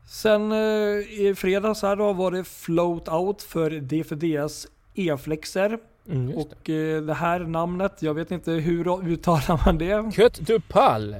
Sen 0.09 0.53
eh, 0.53 0.59
i 0.59 1.35
fredags 1.37 1.83
här 1.83 1.97
då 1.97 2.13
var 2.13 2.31
det 2.31 2.45
float 2.45 3.09
out 3.09 3.43
för 3.43 3.71
DFDS 3.71 4.67
E-flexer. 4.95 5.79
Mm, 6.09 6.31
just 6.31 6.51
det. 6.51 6.57
Och 6.57 6.71
eh, 6.71 7.03
det 7.03 7.15
här 7.15 7.41
namnet, 7.41 8.03
jag 8.03 8.15
vet 8.15 8.31
inte 8.31 8.53
hur 8.53 9.09
uttalar 9.09 9.65
man 9.67 9.79
det? 9.79 10.15
Kött 10.15 10.47
du 10.47 10.61
pall. 10.61 11.17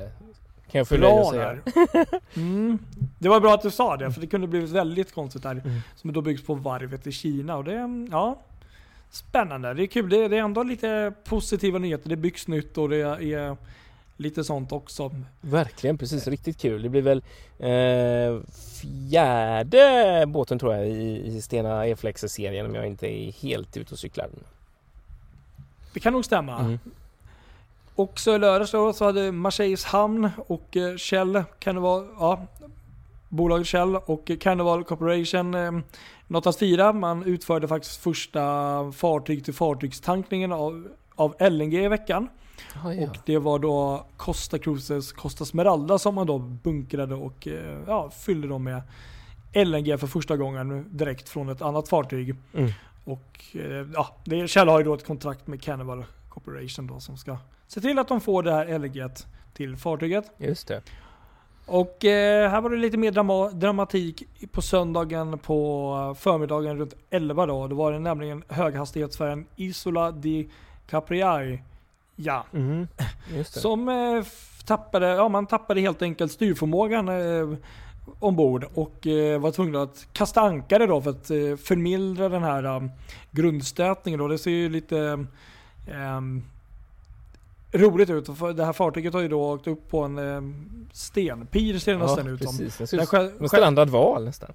Kan 0.71 0.79
jag 0.79 0.89
fylla 0.89 1.09
och 1.09 1.31
säga. 1.31 1.59
där. 1.65 2.07
Mm. 2.37 2.79
Det 3.19 3.29
var 3.29 3.41
bra 3.41 3.55
att 3.55 3.63
du 3.63 3.71
sa 3.71 3.97
det, 3.97 4.13
för 4.13 4.21
det 4.21 4.27
kunde 4.27 4.47
blivit 4.47 4.71
väldigt 4.71 5.13
konstigt 5.15 5.43
där. 5.43 5.51
Mm. 5.51 5.81
Som 5.97 6.13
då 6.13 6.21
byggs 6.21 6.47
på 6.47 6.55
varvet 6.55 7.07
i 7.07 7.13
Kina. 7.13 7.57
Och 7.57 7.65
det, 7.65 8.07
ja, 8.11 8.39
spännande. 9.11 9.75
Det 9.75 9.83
är 9.83 9.87
kul. 9.87 10.09
Det, 10.11 10.29
det 10.29 10.37
är 10.37 10.43
ändå 10.43 10.63
lite 10.63 11.13
positiva 11.25 11.79
nyheter. 11.79 12.09
Det 12.09 12.17
byggs 12.17 12.49
nytt 12.49 12.79
och 12.79 12.89
det 12.89 12.97
är 12.97 13.57
lite 14.17 14.45
sånt 14.45 14.73
också. 14.73 15.11
Verkligen, 15.41 15.99
precis. 15.99 16.27
Riktigt 16.27 16.61
kul. 16.61 16.83
Det 16.83 16.89
blir 16.89 17.03
väl 17.03 17.23
eh, 17.59 18.41
fjärde 18.81 20.25
båten 20.27 20.59
tror 20.59 20.75
jag 20.75 20.89
i, 20.89 21.27
i 21.27 21.43
Stena 21.43 21.87
E-flexer-serien 21.87 22.67
om 22.67 22.75
jag 22.75 22.87
inte 22.87 23.07
är 23.07 23.33
helt 23.33 23.77
ute 23.77 23.95
och 23.95 23.99
cyklar. 23.99 24.29
Det 25.93 26.01
kan 26.01 26.13
nog 26.13 26.25
stämma. 26.25 26.59
Mm. 26.59 26.79
Också 27.95 28.35
i 28.35 28.39
lördags 28.39 28.71
då 28.71 28.93
så 28.93 29.05
hade 29.05 29.33
Marseilles 29.33 29.85
hamn 29.85 30.31
och 30.47 30.77
eh, 30.77 30.97
Shell, 30.97 31.43
kan 31.59 31.75
det 31.75 31.81
vara, 31.81 32.07
ja, 32.19 32.47
bolaget 33.29 33.67
Shell 33.67 33.97
och 33.97 34.31
Carnival 34.41 34.85
Corporation 34.85 35.55
eh, 35.55 35.73
att 36.39 36.57
fira. 36.57 36.93
Man 36.93 37.25
utförde 37.25 37.69
faktiskt 37.69 37.97
första 37.97 38.43
fartyg 38.93 39.45
till 39.45 39.55
fartygstankningen 39.55 40.53
av, 40.53 40.89
av 41.15 41.35
LNG 41.51 41.85
i 41.85 41.89
veckan. 41.89 42.29
Ja, 42.85 42.95
ja. 42.95 43.03
Och 43.03 43.17
det 43.27 43.39
var 43.39 43.59
då 43.59 44.07
Costa 44.17 44.59
Cruises 44.59 45.13
Costa 45.13 45.45
Smeralda 45.45 45.99
som 45.99 46.15
man 46.15 46.27
då 46.27 46.39
bunkrade 46.39 47.15
och 47.15 47.49
eh, 47.49 47.79
ja, 47.87 48.11
fyllde 48.11 48.49
dem 48.49 48.65
med 48.65 48.83
LNG 49.55 49.99
för 49.99 50.07
första 50.07 50.37
gången 50.37 50.87
direkt 50.91 51.29
från 51.29 51.49
ett 51.49 51.63
annat 51.63 51.89
fartyg. 51.89 52.35
Mm. 52.55 52.73
Och 53.05 53.45
eh, 53.55 53.87
ja, 53.95 54.17
det, 54.25 54.49
Shell 54.49 54.69
har 54.69 54.79
ju 54.79 54.85
då 54.85 54.95
ett 54.95 55.07
kontrakt 55.07 55.47
med 55.47 55.63
Carnival 55.63 56.05
Corporation 56.29 56.87
då 56.87 57.01
som 57.01 57.17
ska 57.17 57.37
se 57.67 57.81
till 57.81 57.99
att 57.99 58.09
de 58.09 58.21
får 58.21 58.43
det 58.43 58.53
här 58.53 58.79
LNG 58.79 59.09
till 59.53 59.77
fartyget. 59.77 60.31
Just 60.39 60.69
det. 60.69 60.83
Och 61.67 62.05
eh, 62.05 62.51
här 62.51 62.61
var 62.61 62.71
det 62.71 62.77
lite 62.77 62.97
mer 62.97 63.11
drama 63.13 63.51
dramatik 63.51 64.23
på 64.53 64.63
söndagen 64.63 65.39
på 65.39 66.17
förmiddagen 66.19 66.79
runt 66.79 66.95
11 67.11 67.47
då. 67.47 67.69
Då 67.69 67.77
var 67.77 67.93
det 67.93 67.99
nämligen 67.99 68.45
höghastighetsfärjan 68.49 69.47
Isola 69.57 70.11
di 70.11 70.49
Capriai. 70.87 71.63
Ja, 72.17 72.45
Mm. 72.53 72.89
Just 73.37 73.55
det. 73.55 73.61
som 73.61 73.89
eh, 73.89 74.25
tappade, 74.67 75.07
ja 75.09 75.29
man 75.29 75.47
tappade 75.47 75.81
helt 75.81 76.03
enkelt 76.03 76.33
styrförmågan 76.33 77.09
eh, 77.09 77.59
ombord 78.19 78.67
och 78.75 79.07
eh, 79.07 79.41
var 79.41 79.51
tvungna 79.51 79.83
att 79.83 80.07
kasta 80.13 80.41
ankare 80.41 80.87
då 80.87 81.01
för 81.01 81.11
att 81.11 81.31
eh, 81.31 81.57
förmildra 81.57 82.29
den 82.29 82.43
här 82.43 82.65
um, 82.65 82.91
grundstötningen 83.31 84.19
då. 84.21 84.29
Det 84.29 84.39
ser 84.39 84.51
ju 84.51 84.69
lite 84.69 85.27
ehm, 85.91 86.43
roligt 87.73 88.11
ut. 88.11 88.27
Det 88.57 88.65
här 88.65 88.73
fartyget 88.73 89.15
har 89.15 89.21
ju 89.21 89.29
då 89.29 89.53
åkt 89.53 89.67
upp 89.67 89.91
på 89.91 90.03
en 90.03 90.19
um, 90.19 90.67
stenpir 90.93 91.79
ser 91.79 91.93
det 91.93 91.99
ja, 91.99 92.07
nästan 92.07 92.27
ut 92.29 92.43
som. 92.43 93.31
en 93.41 93.49
strandad 93.49 93.91
val 93.91 94.25
nästan. 94.25 94.51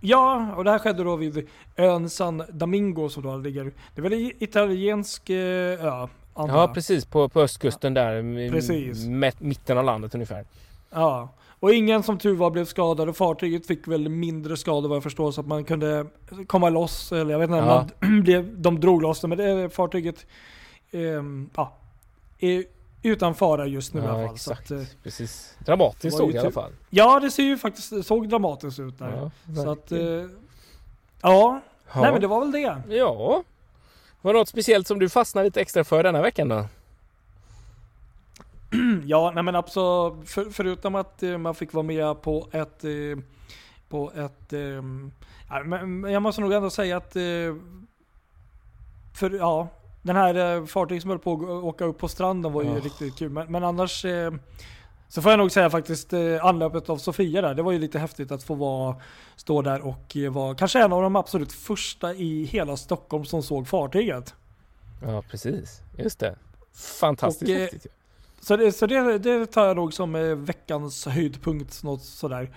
Ja, 0.00 0.54
och 0.56 0.64
det 0.64 0.70
här 0.70 0.78
skedde 0.78 1.04
då 1.04 1.16
vid 1.16 1.48
ön 1.76 2.10
San 2.10 2.42
Domingo 2.52 3.08
som 3.08 3.22
då 3.22 3.36
ligger, 3.36 3.64
det 3.64 4.00
är 4.00 4.02
väl 4.02 4.12
i- 4.12 4.36
italiensk 4.38 5.30
eh, 5.30 5.36
ö? 5.36 6.08
Ja, 6.34 6.48
jag. 6.48 6.74
precis. 6.74 7.04
På, 7.04 7.28
på 7.28 7.40
östkusten 7.40 7.94
där. 7.94 8.50
Precis. 8.50 9.06
Mitten 9.38 9.78
av 9.78 9.84
landet 9.84 10.14
ungefär. 10.14 10.44
Ja. 10.90 11.28
Och 11.64 11.74
ingen 11.74 12.02
som 12.02 12.18
tur 12.18 12.34
var 12.34 12.50
blev 12.50 12.64
skadad 12.64 13.08
och 13.08 13.16
fartyget 13.16 13.66
fick 13.66 13.88
väl 13.88 14.08
mindre 14.08 14.56
skador 14.56 14.88
vad 14.88 14.96
jag 14.96 15.02
förstår 15.02 15.32
så 15.32 15.40
att 15.40 15.46
man 15.46 15.64
kunde 15.64 16.06
komma 16.46 16.68
loss. 16.68 17.12
Eller 17.12 17.30
jag 17.32 17.38
vet 17.38 17.50
inte, 17.50 17.58
Ja. 17.58 17.86
man 18.00 18.20
blev, 18.22 18.60
de 18.60 18.80
drog 18.80 19.02
loss 19.02 19.20
det 19.20 19.28
men 19.28 19.38
det 19.38 19.70
fartyget 19.70 20.26
ehm, 20.90 21.50
ja, 21.56 21.76
är 22.38 22.64
utan 23.02 23.34
fara 23.34 23.66
just 23.66 23.94
nu 23.94 24.00
i 24.00 24.04
alla 24.06 24.20
Ja, 24.22 24.26
fall. 24.28 24.38
Så 24.38 24.52
exakt. 24.52 24.70
att, 24.70 24.78
eh, 24.80 24.86
Precis. 25.02 25.56
Dramatiskt 25.66 26.16
såg 26.16 26.30
det 26.32 26.36
i 26.36 26.38
alla 26.38 26.50
fall. 26.50 26.72
ja, 26.90 27.20
det 27.20 27.30
ser 27.30 27.42
ju 27.42 27.58
faktiskt 27.58 28.06
såg 28.06 28.28
dramatiskt 28.28 28.80
ut 28.80 28.98
där. 28.98 29.30
Ja, 29.46 29.62
så 29.62 29.70
att, 29.70 29.92
eh, 29.92 29.98
ja. 29.98 30.26
Ja. 31.22 31.60
Nej 31.94 32.12
men 32.12 32.20
det 32.20 32.26
var 32.26 32.40
väl 32.40 32.52
det. 32.52 32.82
Ja. 32.96 33.42
Var 34.20 34.32
det 34.32 34.38
något 34.38 34.48
speciellt 34.48 34.86
som 34.86 34.98
du 34.98 35.08
fastnade 35.08 35.44
lite 35.44 35.60
extra 35.60 35.84
för 35.84 36.02
denna 36.02 36.22
veckan 36.22 36.48
då? 36.48 36.64
Ja, 39.06 39.32
nej 39.34 39.42
men 39.42 39.56
absolut. 39.56 40.28
För, 40.28 40.50
förutom 40.50 40.94
att 40.94 41.22
eh, 41.22 41.38
man 41.38 41.54
fick 41.54 41.72
vara 41.72 41.82
med 41.82 42.22
på 42.22 42.48
ett... 42.52 42.84
Eh, 42.84 42.90
på 43.88 44.12
ett... 44.16 44.52
Eh, 44.52 44.82
men 45.64 46.12
jag 46.12 46.22
måste 46.22 46.40
nog 46.40 46.52
ändå 46.52 46.70
säga 46.70 46.96
att... 46.96 47.16
Eh, 47.16 47.22
för 49.14 49.30
ja, 49.30 49.68
den 50.02 50.16
här 50.16 50.66
fartyget 50.66 51.02
som 51.02 51.10
höll 51.10 51.18
på 51.18 51.32
att 51.32 51.64
åka 51.64 51.84
upp 51.84 51.98
på 51.98 52.08
stranden 52.08 52.52
var 52.52 52.62
ju 52.62 52.68
Ja. 52.68 52.74
riktigt 52.74 53.18
kul. 53.18 53.30
Men, 53.30 53.52
men 53.52 53.64
annars... 53.64 54.04
Så 55.08 55.22
får 55.22 55.32
jag 55.32 55.38
nog 55.38 55.52
säga 55.52 55.70
faktiskt 55.70 56.12
anlöpet 56.42 56.88
av 56.90 56.96
Sofia 56.96 57.42
där. 57.42 57.54
Det 57.54 57.62
var 57.62 57.72
ju 57.72 57.78
lite 57.78 57.98
häftigt 57.98 58.32
att 58.32 58.42
få 58.42 58.54
vara, 58.54 58.96
stå 59.36 59.62
där 59.62 59.80
och 59.80 60.16
vara 60.30 60.54
kanske 60.54 60.82
en 60.82 60.92
av 60.92 61.02
de 61.02 61.16
absolut 61.16 61.52
första 61.52 62.14
i 62.14 62.44
hela 62.44 62.76
Stockholm 62.76 63.24
som 63.24 63.42
såg 63.42 63.68
fartyget. 63.68 64.34
Ja, 65.02 65.22
precis. 65.30 65.80
Just 65.98 66.18
det. 66.18 66.36
Fantastiskt 67.00 67.50
Och, 67.50 67.56
häftigt. 67.56 67.86
Så, 68.44 68.56
det, 68.56 68.72
så 68.72 68.86
det, 68.86 69.18
det 69.18 69.46
tar 69.46 69.66
jag 69.66 69.76
nog 69.76 69.94
som 69.94 70.14
eh, 70.14 70.22
veckans 70.22 71.06
höjdpunkt. 71.06 71.82
Något 71.82 72.02
sådär. 72.02 72.50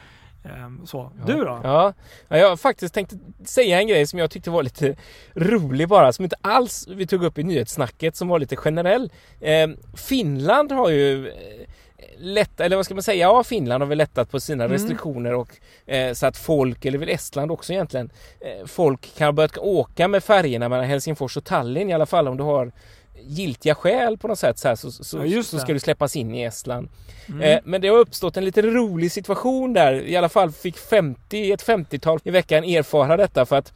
Ehm, 0.43 0.85
så. 0.85 1.11
Ja. 1.19 1.33
Du 1.33 1.43
då? 1.43 1.59
Ja, 1.63 1.93
ja, 2.27 2.37
jag 2.37 2.59
faktiskt 2.59 2.93
tänkt 2.93 3.13
säga 3.45 3.81
en 3.81 3.87
grej 3.87 4.07
som 4.07 4.19
jag 4.19 4.31
tyckte 4.31 4.49
var 4.49 4.63
lite 4.63 4.95
rolig 5.35 5.87
bara, 5.87 6.13
som 6.13 6.23
inte 6.23 6.35
alls 6.41 6.87
vi 6.87 7.07
tog 7.07 7.23
upp 7.23 7.37
i 7.37 7.43
nyhetssnacket, 7.43 8.15
som 8.15 8.27
var 8.27 8.39
lite 8.39 8.55
generell. 8.55 9.11
Eh, 9.41 9.67
Finland 9.95 10.71
har 10.71 10.89
ju 10.89 11.27
eh, 11.27 11.33
lätt, 12.17 12.59
eller 12.59 12.75
vad 12.75 12.85
ska 12.85 12.93
man 12.93 13.03
säga, 13.03 13.17
ja 13.29 13.43
Finland 13.43 13.81
har 13.81 13.87
väl 13.87 13.97
lättat 13.97 14.31
på 14.31 14.39
sina 14.39 14.63
Mm. 14.63 14.73
restriktioner 14.73 15.33
och 15.33 15.49
eh, 15.85 16.13
så 16.13 16.25
att 16.25 16.37
folk, 16.37 16.85
eller 16.85 16.97
väl 16.97 17.09
Estland 17.09 17.51
också 17.51 17.73
egentligen, 17.73 18.09
eh, 18.39 18.65
folk 18.65 19.15
kan 19.17 19.35
börja 19.35 19.49
åka 19.61 20.07
med 20.07 20.23
färgerna 20.23 20.69
mellan 20.69 20.85
Helsingfors 20.85 21.37
och 21.37 21.43
Tallinn 21.43 21.89
i 21.89 21.93
alla 21.93 22.05
fall 22.05 22.27
om 22.27 22.37
du 22.37 22.43
har 22.43 22.71
giltiga 23.27 23.75
skäl 23.75 24.17
på 24.17 24.27
något 24.27 24.39
sätt 24.39 24.59
så, 24.59 24.67
här, 24.67 24.75
så, 24.75 24.91
så, 24.91 25.25
Ja, 25.25 25.43
så 25.43 25.59
ska 25.59 25.73
du 25.73 25.79
släppas 25.79 26.15
in 26.15 26.35
i 26.35 26.43
Estland. 26.43 26.89
Mm. 27.29 27.41
Eh, 27.41 27.59
men 27.63 27.81
det 27.81 27.87
har 27.87 27.97
uppstått 27.97 28.37
en 28.37 28.45
lite 28.45 28.61
rolig 28.61 29.11
situation 29.11 29.73
där. 29.73 29.93
I 29.93 30.15
alla 30.15 30.29
fall 30.29 30.51
fick 30.51 30.77
50, 30.77 31.51
ett 31.51 31.65
50-tal 31.65 32.19
i 32.23 32.31
veckan 32.31 32.63
erfara 32.63 33.17
detta 33.17 33.45
för 33.45 33.55
att 33.55 33.73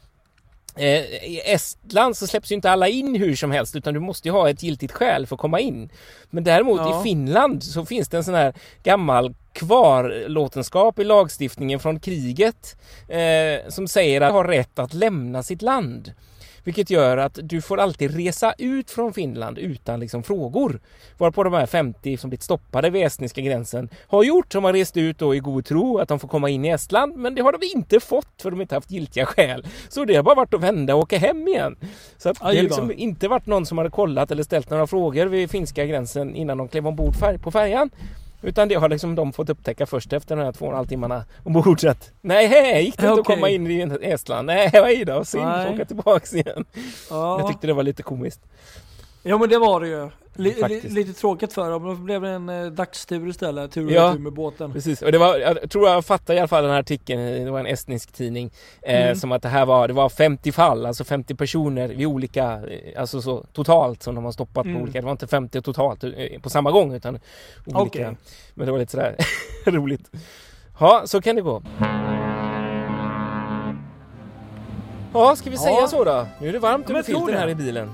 eh, 0.76 0.86
i 1.26 1.42
Estland 1.46 2.18
så 2.18 2.28
släpps 2.28 2.52
ju 2.52 2.56
inte 2.56 2.72
alla 2.72 2.88
in 2.88 3.16
hur 3.16 3.36
som 3.36 3.52
helst 3.52 3.76
utan 3.76 3.94
du 3.94 4.00
måste 4.00 4.28
ju 4.28 4.32
ha 4.32 4.50
ett 4.50 4.64
giltigt 4.64 4.94
skäl 4.94 5.28
för 5.28 5.36
att 5.36 5.42
komma 5.42 5.60
in. 5.60 5.90
Men 6.30 6.44
däremot 6.44 6.80
Ja. 6.80 7.00
i 7.00 7.04
Finland 7.04 7.64
så 7.64 7.86
finns 7.86 8.10
det 8.10 8.18
en 8.18 8.24
sån 8.24 8.34
här 8.34 8.54
gammal 8.84 9.34
kvarlåtenskap 9.54 11.00
i 11.00 11.04
lagstiftningen 11.04 11.80
från 11.80 12.00
kriget 12.00 12.78
eh, 13.08 13.70
som 13.70 13.88
säger 13.88 14.22
att 14.22 14.30
du 14.30 14.34
har 14.34 14.48
rätt 14.48 14.80
att 14.80 14.94
lämna 14.94 15.44
sitt 15.44 15.62
land. 15.62 16.14
Vilket 16.64 16.90
gör 16.90 17.18
att 17.18 17.40
du 17.44 17.62
får 17.62 17.80
alltid 17.80 18.16
resa 18.16 18.54
ut 18.58 18.92
från 18.92 19.14
Finland 19.14 19.58
utan 19.58 20.00
liksom 20.00 20.24
frågor. 20.24 20.80
Varpå 21.18 21.44
de 21.44 21.54
här 21.54 21.66
50 21.66 22.18
som 22.18 22.30
blivit 22.30 22.44
stoppade 22.44 22.90
vid 22.90 23.06
estniska 23.06 23.42
gränsen 23.42 23.90
har 24.08 24.24
gjort. 24.24 24.52
De 24.52 24.64
har 24.64 24.74
rest 24.74 24.98
ut 24.98 25.20
då 25.20 25.36
i 25.36 25.40
god 25.40 25.66
tro 25.66 25.98
att 25.98 26.10
de 26.10 26.20
får 26.20 26.28
komma 26.28 26.50
in 26.50 26.66
i 26.66 26.70
Estland. 26.70 27.16
Men 27.16 27.36
det 27.36 27.42
har 27.42 27.52
de 27.52 27.66
inte 27.76 28.00
fått 28.00 28.42
för 28.42 28.52
de 28.52 28.62
inte 28.62 28.76
haft 28.76 28.92
giltiga 28.92 29.26
skäl. 29.26 29.68
Så 29.90 30.06
det 30.06 30.16
har 30.16 30.24
bara 30.24 30.36
varit 30.36 30.54
att 30.54 30.62
vända 30.64 30.96
och 30.96 31.02
åka 31.02 31.18
hem 31.18 31.48
igen. 31.48 31.76
Så 32.18 32.30
att 32.30 32.40
det 32.40 32.46
har 32.46 32.54
liksom 32.54 32.92
inte 32.92 33.28
varit 33.28 33.46
någon 33.46 33.66
som 33.66 33.78
hade 33.78 33.90
kollat 33.90 34.32
eller 34.32 34.44
ställt 34.44 34.70
några 34.70 34.88
frågor 34.88 35.26
vid 35.26 35.52
finska 35.52 35.86
gränsen 35.86 36.36
innan 36.36 36.58
de 36.58 36.68
klev 36.68 36.88
ombord 36.88 37.14
på 37.42 37.52
färjan. 37.52 37.90
Utan 38.42 38.68
det 38.68 38.76
har 38.76 38.90
liksom 38.90 39.16
de 39.16 39.34
fått 39.34 39.50
upptäcka 39.50 39.86
först 39.86 40.14
efter 40.14 40.36
de 40.36 40.44
här 40.44 40.52
två 40.52 40.66
och 40.66 40.72
en 40.72 40.78
halv 40.78 40.88
timmarna 40.88 41.26
ombord. 41.44 41.80
Så 41.80 41.90
att, 41.90 42.12
nej, 42.22 42.48
hej, 42.48 42.84
gick 42.84 42.98
det 42.98 43.02
inte 43.04 43.14
att 43.14 43.20
Okej. 43.20 43.36
komma 43.36 43.50
in 43.50 43.68
i 43.72 43.98
Estland? 44.02 44.46
Nej, 44.46 44.72
oj 44.84 45.06
då, 45.06 45.26
synd, 45.26 45.44
får 45.44 45.74
åka 45.74 45.86
tillbaks 45.86 46.34
igen. 46.34 46.66
ja. 47.10 47.40
Jag 47.40 47.48
tyckte 47.48 47.68
det 47.68 47.74
var 47.74 47.84
lite 47.84 48.04
komiskt. 48.04 48.42
Ja 49.24 49.38
men 49.38 49.50
det 49.50 49.58
var 49.60 49.82
det 49.82 49.88
ju. 49.88 50.10
Faktiskt. 50.60 50.84
lite 50.94 51.14
tråkigt 51.14 51.54
för 51.54 51.72
dem, 51.72 51.84
då 51.88 51.96
blev 51.96 52.22
det 52.22 52.30
en 52.30 52.50
eh, 52.50 52.66
dagstur 52.66 53.28
istället. 53.30 53.72
Tur 53.72 53.86
och 53.86 53.92
Ja. 53.92 54.10
retur 54.10 54.20
med 54.20 54.34
båten. 54.34 54.74
Precis, 54.74 55.02
och 55.02 55.12
det 55.12 55.18
var, 55.18 55.38
jag 55.38 55.70
tror 55.72 55.90
jag 55.90 56.06
fattar 56.06 56.34
i 56.34 56.40
alla 56.40 56.48
fall 56.48 56.64
den 56.64 56.72
här 56.72 56.80
artikeln, 56.80 57.46
det 57.46 57.52
var 57.52 57.60
en 57.60 57.66
estnisk 57.66 58.12
tidning, 58.12 58.52
eh, 58.82 59.02
Mm. 59.04 59.16
som 59.16 59.32
att 59.32 59.42
det 59.42 59.50
här 59.50 59.66
var, 59.66 59.88
det 59.88 59.94
var 59.94 60.10
50 60.10 60.52
fall, 60.52 60.86
alltså 60.86 61.04
50 61.04 61.36
personer 61.36 61.88
vid 61.88 62.08
olika, 62.08 62.44
eh, 62.54 63.02
alltså 63.02 63.22
så 63.22 63.46
totalt 63.54 64.04
som 64.04 64.16
de 64.16 64.26
har 64.26 64.32
stoppat 64.32 64.66
Mm. 64.66 64.78
på 64.78 64.84
olika, 64.84 65.00
det 65.00 65.06
var 65.06 65.12
inte 65.12 65.28
50 65.28 65.62
totalt 65.62 66.04
eh, 66.04 66.12
på 66.42 66.50
samma 66.50 66.72
gång 66.72 66.94
utan 66.94 67.20
olika. 67.66 67.80
Okej. 67.82 68.16
Men 68.54 68.66
det 68.66 68.72
var 68.72 68.80
lite 68.80 68.92
sådär 68.92 69.16
roligt. 69.66 70.12
Ja, 70.80 71.02
så 71.06 71.22
kan 71.22 71.36
det 71.36 71.42
gå. 71.42 71.64
Ja, 75.14 75.36
ska 75.36 75.50
vi 75.50 75.58
säga 75.58 75.78
Ja. 75.82 75.88
så 75.88 76.04
då? 76.04 76.28
Nu 76.42 76.50
är 76.50 76.54
det 76.54 76.60
varmt 76.60 76.90
över 76.90 77.04
filten 77.04 77.34
här 77.38 77.48
i 77.50 77.56
bilen. 77.56 77.92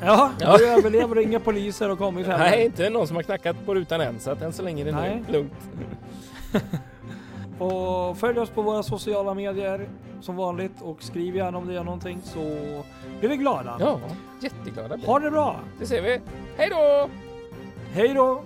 Ja, 0.00 0.30
Ja. 0.40 0.56
du 0.58 0.68
överlever 0.68 1.16
och 1.16 1.22
inga 1.22 1.40
poliser 1.40 1.88
har 1.88 1.96
kommit 1.96 2.26
heller. 2.26 2.38
Nej, 2.50 2.64
inte 2.64 2.90
någon 2.90 3.06
som 3.06 3.16
har 3.16 3.22
knackat 3.22 3.66
på 3.66 3.74
rutan 3.74 4.00
än, 4.00 4.20
så 4.20 4.30
att 4.30 4.42
än 4.42 4.52
så 4.52 4.62
länge 4.62 4.82
är 4.82 4.84
det 4.84 4.92
Nej. 4.92 5.24
lugnt. 5.28 5.52
Och 7.58 8.18
följ 8.18 8.38
oss 8.38 8.50
på 8.50 8.62
våra 8.62 8.82
sociala 8.82 9.34
medier 9.34 9.88
som 10.20 10.36
vanligt 10.36 10.82
och 10.82 11.02
skriv 11.02 11.36
gärna 11.36 11.58
om 11.58 11.66
det 11.68 11.74
är 11.76 11.84
någonting 11.84 12.20
så 12.24 12.38
blir 13.20 13.28
vi 13.28 13.36
glada. 13.36 13.76
Ja, 13.80 14.00
jätteglada. 14.42 14.96
Ha 15.06 15.18
det 15.18 15.30
bra! 15.30 15.56
Det 15.78 15.86
ser 15.86 16.02
vi. 16.02 16.20
Hej 16.56 16.68
då! 16.70 17.08
Hej 17.92 18.14
då! 18.14 18.42